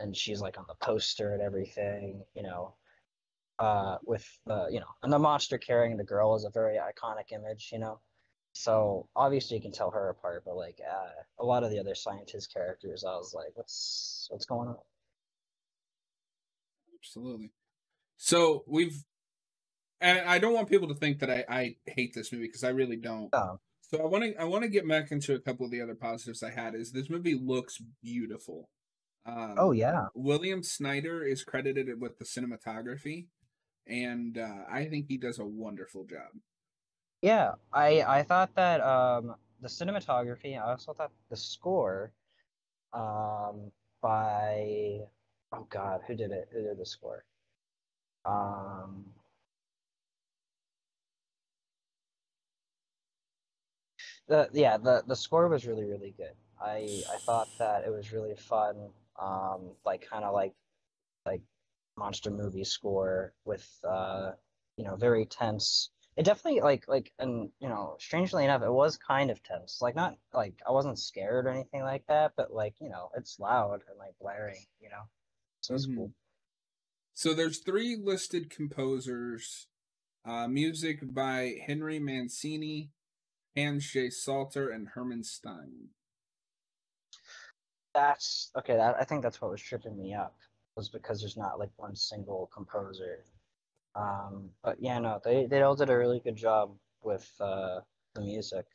and 0.00 0.16
she's 0.16 0.40
like 0.40 0.58
on 0.58 0.64
the 0.68 0.74
poster 0.76 1.32
and 1.34 1.42
everything, 1.42 2.22
you 2.34 2.42
know. 2.42 2.74
Uh, 3.58 3.96
with 4.04 4.26
the 4.44 4.68
you 4.70 4.80
know, 4.80 4.86
and 5.02 5.10
the 5.10 5.18
monster 5.18 5.56
carrying 5.56 5.96
the 5.96 6.04
girl 6.04 6.34
is 6.34 6.44
a 6.44 6.50
very 6.50 6.76
iconic 6.76 7.32
image, 7.32 7.70
you 7.72 7.78
know. 7.78 7.98
So 8.52 9.08
obviously 9.16 9.56
you 9.56 9.62
can 9.62 9.72
tell 9.72 9.90
her 9.90 10.08
apart, 10.10 10.42
but 10.44 10.56
like 10.56 10.78
uh, 10.86 11.08
a 11.38 11.44
lot 11.44 11.62
of 11.64 11.70
the 11.70 11.78
other 11.78 11.94
scientist 11.94 12.52
characters, 12.52 13.04
I 13.04 13.14
was 13.16 13.34
like, 13.34 13.52
what's 13.54 14.28
what's 14.30 14.44
going 14.44 14.68
on? 14.68 14.76
Absolutely. 17.00 17.52
So 18.16 18.64
we've 18.66 19.04
and 20.00 20.20
I 20.20 20.38
don't 20.38 20.54
want 20.54 20.68
people 20.68 20.88
to 20.88 20.94
think 20.94 21.20
that 21.20 21.30
I, 21.30 21.44
I 21.48 21.76
hate 21.86 22.12
this 22.14 22.32
movie 22.32 22.46
because 22.46 22.64
I 22.64 22.70
really 22.70 22.96
don't. 22.96 23.30
Oh. 23.32 23.58
So 23.88 23.98
I 23.98 24.06
want 24.06 24.24
to 24.24 24.40
I 24.40 24.44
want 24.44 24.64
to 24.64 24.68
get 24.68 24.88
back 24.88 25.12
into 25.12 25.34
a 25.34 25.38
couple 25.38 25.64
of 25.64 25.70
the 25.70 25.80
other 25.80 25.94
positives 25.94 26.42
I 26.42 26.50
had. 26.50 26.74
Is 26.74 26.90
this 26.90 27.08
movie 27.08 27.38
looks 27.40 27.78
beautiful. 28.02 28.68
Um, 29.24 29.54
Oh 29.56 29.72
yeah. 29.72 30.06
William 30.14 30.62
Snyder 30.62 31.22
is 31.22 31.44
credited 31.44 32.00
with 32.00 32.18
the 32.18 32.24
cinematography, 32.24 33.26
and 33.86 34.38
uh, 34.38 34.64
I 34.70 34.86
think 34.86 35.06
he 35.08 35.18
does 35.18 35.38
a 35.38 35.44
wonderful 35.44 36.04
job. 36.04 36.30
Yeah, 37.22 37.52
I 37.72 38.02
I 38.02 38.22
thought 38.24 38.54
that 38.56 38.80
um 38.80 39.36
the 39.60 39.68
cinematography, 39.68 40.60
I 40.60 40.70
also 40.70 40.92
thought 40.92 41.12
the 41.30 41.36
score 41.36 42.12
um 42.92 43.70
by 44.02 44.98
oh 45.52 45.66
God, 45.70 46.00
who 46.06 46.16
did 46.16 46.32
it? 46.32 46.48
Who 46.52 46.62
did 46.62 46.78
the 46.78 46.86
score? 46.86 47.24
Um 48.24 49.06
the 54.28 54.48
yeah, 54.52 54.76
the 54.76 55.02
the 55.06 55.16
score 55.16 55.48
was 55.48 55.66
really 55.66 55.84
really 55.84 56.14
good. 56.16 56.34
I 56.60 57.02
I 57.12 57.18
thought 57.26 57.48
that 57.58 57.84
it 57.84 57.90
was 57.90 58.12
really 58.12 58.34
fun 58.36 58.90
um 59.20 59.72
like 59.84 60.06
kind 60.10 60.24
of 60.24 60.34
like 60.34 60.54
like 61.26 61.42
monster 61.96 62.30
movie 62.30 62.64
score 62.64 63.34
with 63.44 63.68
uh 63.88 64.32
you 64.76 64.84
know 64.84 64.96
very 64.96 65.26
tense 65.26 65.90
it 66.16 66.24
definitely 66.24 66.60
like 66.60 66.86
like 66.88 67.12
and 67.18 67.50
you 67.60 67.68
know 67.68 67.96
strangely 67.98 68.44
enough 68.44 68.62
it 68.62 68.72
was 68.72 68.96
kind 68.98 69.30
of 69.30 69.42
tense 69.42 69.78
like 69.82 69.94
not 69.96 70.16
like 70.34 70.54
i 70.68 70.70
wasn't 70.72 70.98
scared 70.98 71.46
or 71.46 71.50
anything 71.50 71.82
like 71.82 72.04
that 72.08 72.32
but 72.36 72.52
like 72.52 72.74
you 72.80 72.88
know 72.90 73.10
it's 73.16 73.38
loud 73.38 73.82
and 73.88 73.98
like 73.98 74.14
blaring 74.20 74.66
you 74.80 74.88
know 74.90 75.02
so 75.60 75.74
it's 75.74 75.86
Mhm. 75.86 75.96
cool 75.96 76.12
So 77.14 77.34
there's 77.34 77.58
three 77.60 77.96
listed 77.96 78.50
composers. 78.50 79.66
Uh, 80.24 80.48
music 80.48 81.14
by 81.14 81.58
Henry 81.66 81.98
Mancini, 81.98 82.90
Hans 83.56 83.90
J. 83.90 84.10
Salter, 84.10 84.70
and 84.70 84.88
Herman 84.88 85.24
Stein. 85.24 85.88
that's 87.94 88.50
okay 88.58 88.76
that 88.76 88.94
i 89.00 89.04
think 89.04 89.22
that's 89.22 89.40
what 89.40 89.50
was 89.50 89.62
tripping 89.62 89.96
me 89.96 90.12
up 90.12 90.36
was 90.76 90.90
because 90.90 91.18
there's 91.20 91.38
not 91.38 91.58
like 91.58 91.70
one 91.76 91.96
single 91.96 92.50
composer 92.52 93.24
um 93.94 94.50
but 94.62 94.76
yeah 94.78 94.98
no 94.98 95.18
they 95.24 95.46
they 95.46 95.62
all 95.62 95.74
did 95.74 95.88
a 95.88 95.96
really 95.96 96.20
good 96.20 96.36
job 96.36 96.76
with 97.02 97.32
uh 97.40 97.80
the 98.14 98.20
music 98.20 98.66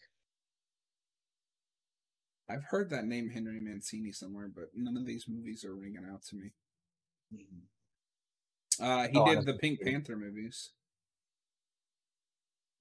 I've 2.50 2.64
heard 2.66 2.90
that 2.90 3.06
name 3.06 3.30
Henry 3.30 3.62
Mancini 3.62 4.12
somewhere, 4.12 4.50
but 4.54 4.72
none 4.76 4.98
of 4.98 5.06
these 5.06 5.26
movies 5.26 5.64
are 5.64 5.74
ringing 5.74 6.06
out 6.12 6.22
to 6.24 6.36
me. 6.36 6.52
Uh, 8.78 9.08
he 9.08 9.18
Oh, 9.18 9.24
did 9.24 9.38
honestly, 9.38 9.54
the 9.54 9.58
Pink. 9.60 9.82
Panther 9.82 10.18
movies. 10.18 10.72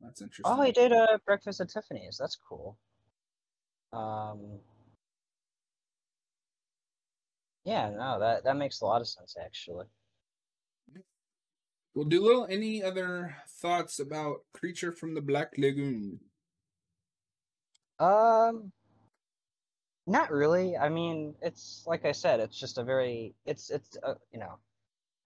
That's 0.01 0.23
interesting. 0.23 0.45
Oh, 0.47 0.63
he 0.63 0.73
did 0.73 0.93
uh, 0.93 1.19
Breakfast 1.27 1.61
at 1.61 1.69
Tiffany's. 1.69 2.17
That's 2.19 2.39
cool. 2.49 2.77
Um, 3.93 4.61
yeah, 7.65 7.91
no, 7.91 8.21
that 8.21 8.45
that 8.45 8.57
makes 8.57 8.81
a 8.81 8.87
lot 8.87 9.01
of 9.01 9.09
sense 9.09 9.37
actually. 9.43 9.87
Well, 11.95 12.05
Doolittle, 12.05 12.47
any 12.49 12.83
other 12.83 13.37
thoughts 13.49 13.99
about 13.99 14.45
Creature 14.53 14.93
from 14.93 15.15
the 15.15 15.21
Black 15.21 15.55
Lagoon? 15.59 16.21
Um, 17.99 18.73
not 20.07 20.31
really. 20.31 20.77
I 20.77 20.89
mean, 20.89 21.35
it's 21.43 21.85
like 21.87 22.05
I 22.05 22.13
said, 22.13 22.41
it's 22.41 22.59
just 22.59 22.79
a 22.79 22.85
very 22.85 23.35
it's 23.45 23.71
it's 23.71 23.97
uh, 24.03 24.15
you 24.33 24.39
know, 24.39 24.59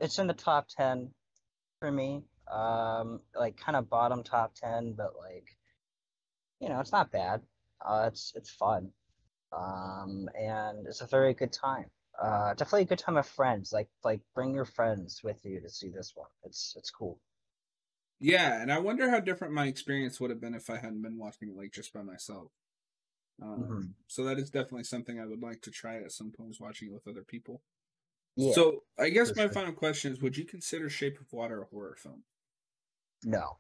it's 0.01 0.19
in 0.19 0.27
the 0.27 0.35
top 0.35 0.69
10 0.69 1.11
for 1.81 1.93
me. 1.93 2.23
Um, 2.49 3.23
like 3.35 3.57
kind 3.57 3.77
of 3.77 3.89
bottom 3.89 4.23
top 4.23 4.55
10, 4.55 4.93
but 4.95 5.17
like 5.17 5.57
you 6.61 6.69
know, 6.69 6.81
it's 6.81 6.93
not 6.93 7.11
bad. 7.11 7.43
Uh, 7.81 8.09
it's 8.11 8.33
it's 8.35 8.51
fun. 8.51 8.93
Um, 9.53 10.29
and 10.39 10.87
it's 10.87 11.03
a 11.03 11.07
very 11.07 11.35
good 11.35 11.53
time. 11.53 11.91
Uh, 12.21 12.55
definitely 12.55 12.83
a 12.83 12.87
good 12.87 12.99
time 13.01 13.17
of 13.19 13.27
friends. 13.29 13.73
Like 13.73 13.91
like 14.05 14.23
bring 14.35 14.55
your 14.55 14.65
friends 14.67 15.23
with 15.25 15.45
you 15.45 15.61
to 15.61 15.71
see 15.71 15.91
this 15.91 16.17
one. 16.17 16.31
It's 16.45 16.75
it's 16.77 16.91
cool. 16.91 17.21
Yeah, 18.21 18.61
and 18.63 18.73
I 18.73 18.79
wonder 18.79 19.11
how 19.11 19.21
different 19.21 19.55
my 19.55 19.67
experience 19.67 20.21
would 20.21 20.31
have 20.31 20.41
been 20.41 20.55
if 20.55 20.71
I 20.71 20.77
hadn't 20.79 21.03
been 21.03 21.19
watching 21.19 21.49
it 21.51 21.57
like 21.57 21.73
just 21.73 21.93
by 21.93 22.03
myself. 22.03 22.53
Um, 23.43 23.77
Mhm. 23.77 23.95
So 24.09 24.25
that 24.25 24.39
is 24.39 24.51
definitely 24.51 24.85
something 24.85 25.21
I 25.21 25.27
would 25.27 25.43
like 25.43 25.63
to 25.63 25.71
try 25.73 25.97
at 25.99 26.13
some 26.13 26.33
point 26.33 26.57
watching 26.61 26.89
it 26.91 26.95
with 26.95 27.09
other 27.09 27.25
people. 27.25 27.63
Yeah. 28.37 28.53
So 28.53 28.85
I 28.99 29.11
guess 29.11 29.37
my 29.37 29.49
sure. 29.49 29.57
final 29.57 29.75
question 29.75 30.13
is: 30.13 30.23
Would 30.23 30.37
you 30.39 30.47
consider 30.47 30.91
Shape 30.91 31.21
of 31.21 31.33
Water 31.33 31.63
a 31.63 31.67
horror 31.67 31.97
film? 31.97 32.25
No. 33.25 33.59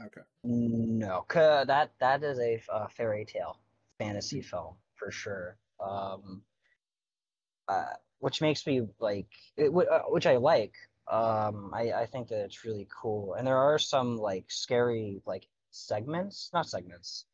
Okay. 0.00 0.20
No, 0.44 1.24
that 1.64 1.90
that 2.00 2.22
is 2.22 2.38
a 2.38 2.62
uh, 2.70 2.88
fairy 2.88 3.24
tale 3.24 3.58
fantasy 3.98 4.42
film 4.42 4.74
for 4.94 5.10
sure. 5.10 5.56
Um, 5.80 6.42
uh, 7.68 7.94
which 8.18 8.40
makes 8.40 8.66
me 8.66 8.82
like 8.98 9.28
it, 9.56 9.68
uh, 9.68 10.02
which 10.08 10.26
I 10.26 10.36
like. 10.36 10.74
Um, 11.08 11.70
I 11.72 11.92
I 11.92 12.06
think 12.06 12.28
that 12.28 12.44
it's 12.44 12.64
really 12.64 12.88
cool, 12.90 13.34
and 13.34 13.46
there 13.46 13.58
are 13.58 13.78
some 13.78 14.16
like 14.16 14.50
scary 14.50 15.22
like 15.26 15.48
segments, 15.70 16.50
not 16.52 16.68
segments. 16.68 17.26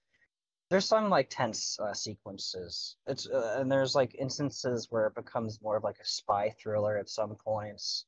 There's 0.70 0.86
some 0.86 1.10
like 1.10 1.28
tense 1.30 1.78
uh, 1.80 1.92
sequences. 1.94 2.96
It's 3.06 3.26
uh, 3.28 3.58
and 3.60 3.70
there's 3.70 3.94
like 3.94 4.14
instances 4.14 4.88
where 4.90 5.06
it 5.06 5.14
becomes 5.14 5.60
more 5.62 5.76
of 5.76 5.84
like 5.84 5.98
a 6.00 6.06
spy 6.06 6.54
thriller 6.58 6.96
at 6.96 7.08
some 7.10 7.34
points. 7.36 8.06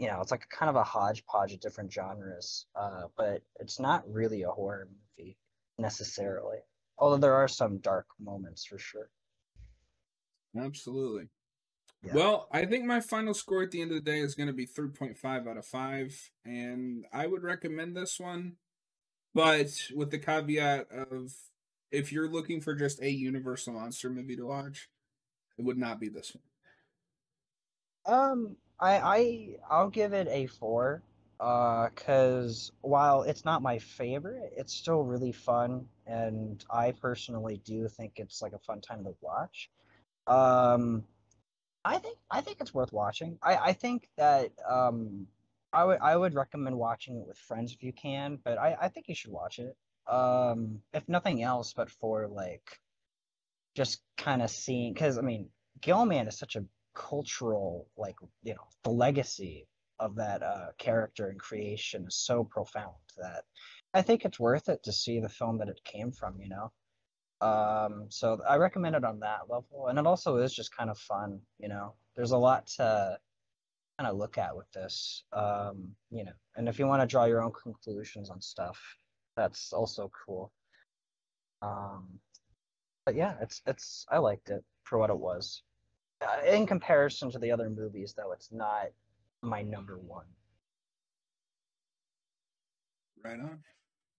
You 0.00 0.06
know, 0.06 0.20
it's 0.22 0.30
like 0.30 0.48
kind 0.48 0.70
of 0.70 0.76
a 0.76 0.82
hodgepodge 0.82 1.52
of 1.52 1.60
different 1.60 1.92
genres. 1.92 2.66
Uh, 2.74 3.02
but 3.16 3.42
it's 3.58 3.78
not 3.78 4.10
really 4.10 4.42
a 4.42 4.50
horror 4.50 4.88
movie 5.18 5.36
necessarily. 5.78 6.58
Although 6.98 7.18
there 7.18 7.34
are 7.34 7.48
some 7.48 7.78
dark 7.78 8.06
moments 8.18 8.64
for 8.64 8.78
sure. 8.78 9.10
Absolutely. 10.58 11.28
Yeah. 12.02 12.14
Well, 12.14 12.48
I 12.50 12.64
think 12.64 12.86
my 12.86 13.00
final 13.00 13.34
score 13.34 13.62
at 13.62 13.72
the 13.72 13.82
end 13.82 13.90
of 13.90 13.96
the 14.02 14.10
day 14.10 14.20
is 14.20 14.34
going 14.34 14.46
to 14.46 14.54
be 14.54 14.66
3.5 14.66 15.46
out 15.46 15.58
of 15.58 15.66
5. 15.66 16.30
And 16.46 17.04
I 17.12 17.26
would 17.26 17.42
recommend 17.42 17.94
this 17.94 18.18
one. 18.18 18.56
But 19.34 19.68
with 19.94 20.10
the 20.10 20.18
caveat 20.18 20.86
of 20.90 21.34
if 21.90 22.10
you're 22.10 22.30
looking 22.30 22.60
for 22.60 22.74
just 22.74 23.02
a 23.02 23.10
Universal 23.10 23.74
Monster 23.74 24.08
movie 24.08 24.36
to 24.36 24.46
watch, 24.46 24.88
It 25.58 25.64
would 25.64 25.78
not 25.78 26.00
be 26.00 26.08
this 26.08 26.34
one. 26.34 26.44
Um, 28.06 28.56
I 28.80 28.98
I 28.98 29.48
I'll 29.70 29.90
give 29.90 30.12
it 30.12 30.28
a 30.28 30.46
four. 30.46 31.02
Uh, 31.38 31.88
cause 31.96 32.70
while 32.82 33.22
it's 33.22 33.46
not 33.46 33.62
my 33.62 33.78
favorite, 33.78 34.52
it's 34.56 34.74
still 34.74 35.02
really 35.04 35.32
fun, 35.32 35.86
and 36.06 36.62
I 36.70 36.92
personally 36.92 37.62
do 37.64 37.88
think 37.88 38.14
it's 38.16 38.42
like 38.42 38.52
a 38.52 38.58
fun 38.58 38.82
time 38.82 39.04
to 39.04 39.14
watch. 39.22 39.70
Um, 40.26 41.04
I 41.84 41.98
think 41.98 42.18
I 42.30 42.40
think 42.42 42.58
it's 42.60 42.74
worth 42.74 42.92
watching. 42.92 43.38
I 43.42 43.56
I 43.56 43.72
think 43.72 44.08
that 44.16 44.52
um 44.68 45.26
I 45.72 45.84
would 45.84 45.98
I 46.00 46.16
would 46.16 46.34
recommend 46.34 46.76
watching 46.78 47.16
it 47.18 47.26
with 47.26 47.38
friends 47.38 47.72
if 47.72 47.82
you 47.82 47.92
can, 47.92 48.38
but 48.44 48.58
I 48.58 48.76
I 48.82 48.88
think 48.88 49.08
you 49.08 49.14
should 49.14 49.32
watch 49.32 49.58
it. 49.58 49.76
Um, 50.06 50.82
if 50.92 51.08
nothing 51.08 51.42
else, 51.42 51.72
but 51.72 51.90
for 51.90 52.28
like 52.28 52.80
just 53.74 54.02
kind 54.16 54.42
of 54.42 54.50
seeing, 54.50 54.92
because 54.92 55.18
I 55.18 55.22
mean, 55.22 55.48
Gillman 55.80 56.28
is 56.28 56.38
such 56.38 56.56
a 56.56 56.64
cultural 56.94 57.88
like 57.96 58.16
you 58.42 58.54
know 58.54 58.66
the 58.84 58.90
legacy 58.90 59.66
of 59.98 60.16
that 60.16 60.42
uh, 60.42 60.68
character 60.78 61.28
and 61.28 61.38
creation 61.38 62.06
is 62.08 62.16
so 62.16 62.42
profound 62.44 62.94
that 63.18 63.44
I 63.92 64.02
think 64.02 64.24
it's 64.24 64.40
worth 64.40 64.68
it 64.68 64.82
to 64.84 64.92
see 64.92 65.20
the 65.20 65.28
film 65.28 65.58
that 65.58 65.68
it 65.68 65.80
came 65.84 66.12
from. 66.12 66.40
You 66.40 66.48
know. 66.48 66.72
Um, 67.40 68.06
so 68.10 68.40
I 68.48 68.56
recommend 68.56 68.96
it 68.96 69.04
on 69.04 69.20
that 69.20 69.48
level, 69.48 69.86
and 69.88 69.98
it 69.98 70.06
also 70.06 70.36
is 70.36 70.54
just 70.54 70.76
kind 70.76 70.90
of 70.90 70.98
fun. 70.98 71.40
You 71.58 71.68
know, 71.68 71.94
there's 72.16 72.32
a 72.32 72.38
lot 72.38 72.66
to 72.78 73.18
kind 73.98 74.10
of 74.10 74.16
look 74.16 74.38
at 74.38 74.56
with 74.56 74.70
this. 74.72 75.24
Um, 75.32 75.90
you 76.10 76.24
know, 76.24 76.32
and 76.56 76.68
if 76.68 76.78
you 76.78 76.86
want 76.86 77.02
to 77.02 77.06
draw 77.06 77.24
your 77.24 77.42
own 77.42 77.52
conclusions 77.52 78.30
on 78.30 78.40
stuff, 78.40 78.78
that's 79.36 79.72
also 79.72 80.10
cool. 80.26 80.52
Um, 81.62 82.18
but 83.04 83.14
yeah, 83.14 83.34
it's 83.40 83.62
it's 83.66 84.06
I 84.10 84.18
liked 84.18 84.50
it 84.50 84.64
for 84.84 84.98
what 84.98 85.10
it 85.10 85.18
was. 85.18 85.62
Uh, 86.20 86.46
in 86.46 86.66
comparison 86.66 87.30
to 87.30 87.38
the 87.38 87.50
other 87.50 87.70
movies, 87.70 88.14
though, 88.16 88.32
it's 88.32 88.52
not 88.52 88.88
my 89.42 89.62
number 89.62 89.98
one. 89.98 90.26
Right 93.24 93.40
on. 93.40 93.60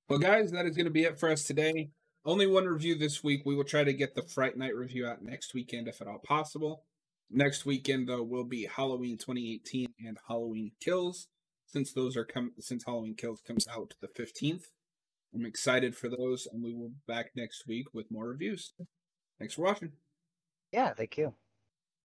Well, 0.10 0.20
guys, 0.20 0.52
that 0.52 0.66
is 0.66 0.76
going 0.76 0.86
to 0.86 0.92
be 0.92 1.04
it 1.04 1.20
for 1.20 1.30
us 1.30 1.44
today. 1.44 1.90
Only 2.26 2.46
one 2.46 2.66
review 2.66 2.96
this 2.96 3.24
week. 3.24 3.44
We 3.46 3.56
will 3.56 3.64
try 3.64 3.84
to 3.84 3.94
get 3.94 4.14
the 4.14 4.24
Fright 4.24 4.58
Night 4.58 4.76
review 4.76 5.08
out 5.08 5.24
next 5.24 5.54
weekend 5.54 5.88
if 5.88 6.02
at 6.02 6.08
all 6.08 6.20
possible. 6.20 6.84
Next 7.32 7.66
weekend 7.66 8.10
though 8.10 8.22
will 8.22 8.44
be 8.44 8.66
Halloween 8.66 9.18
2018 9.18 9.88
and 10.06 10.18
Halloween 10.28 10.72
Kills 10.82 11.28
since 11.66 11.94
those 11.94 12.18
are 12.18 12.26
come 12.26 12.52
since 12.60 12.84
Halloween 12.84 13.16
Kills 13.16 13.42
comes 13.42 13.68
out 13.68 13.96
the 14.02 14.08
15th. 14.08 14.66
I'm 15.34 15.46
excited 15.46 15.96
for 15.96 16.10
those 16.10 16.46
and 16.52 16.62
we 16.62 16.74
will 16.74 16.90
be 16.90 16.96
back 17.08 17.32
next 17.36 17.66
week 17.68 17.88
with 17.94 18.12
more 18.12 18.28
reviews. 18.28 18.74
Thanks 19.40 19.54
for 19.54 19.62
watching. 19.62 19.94
Yeah, 20.72 20.94
thank 20.94 21.18
you. 21.18 21.34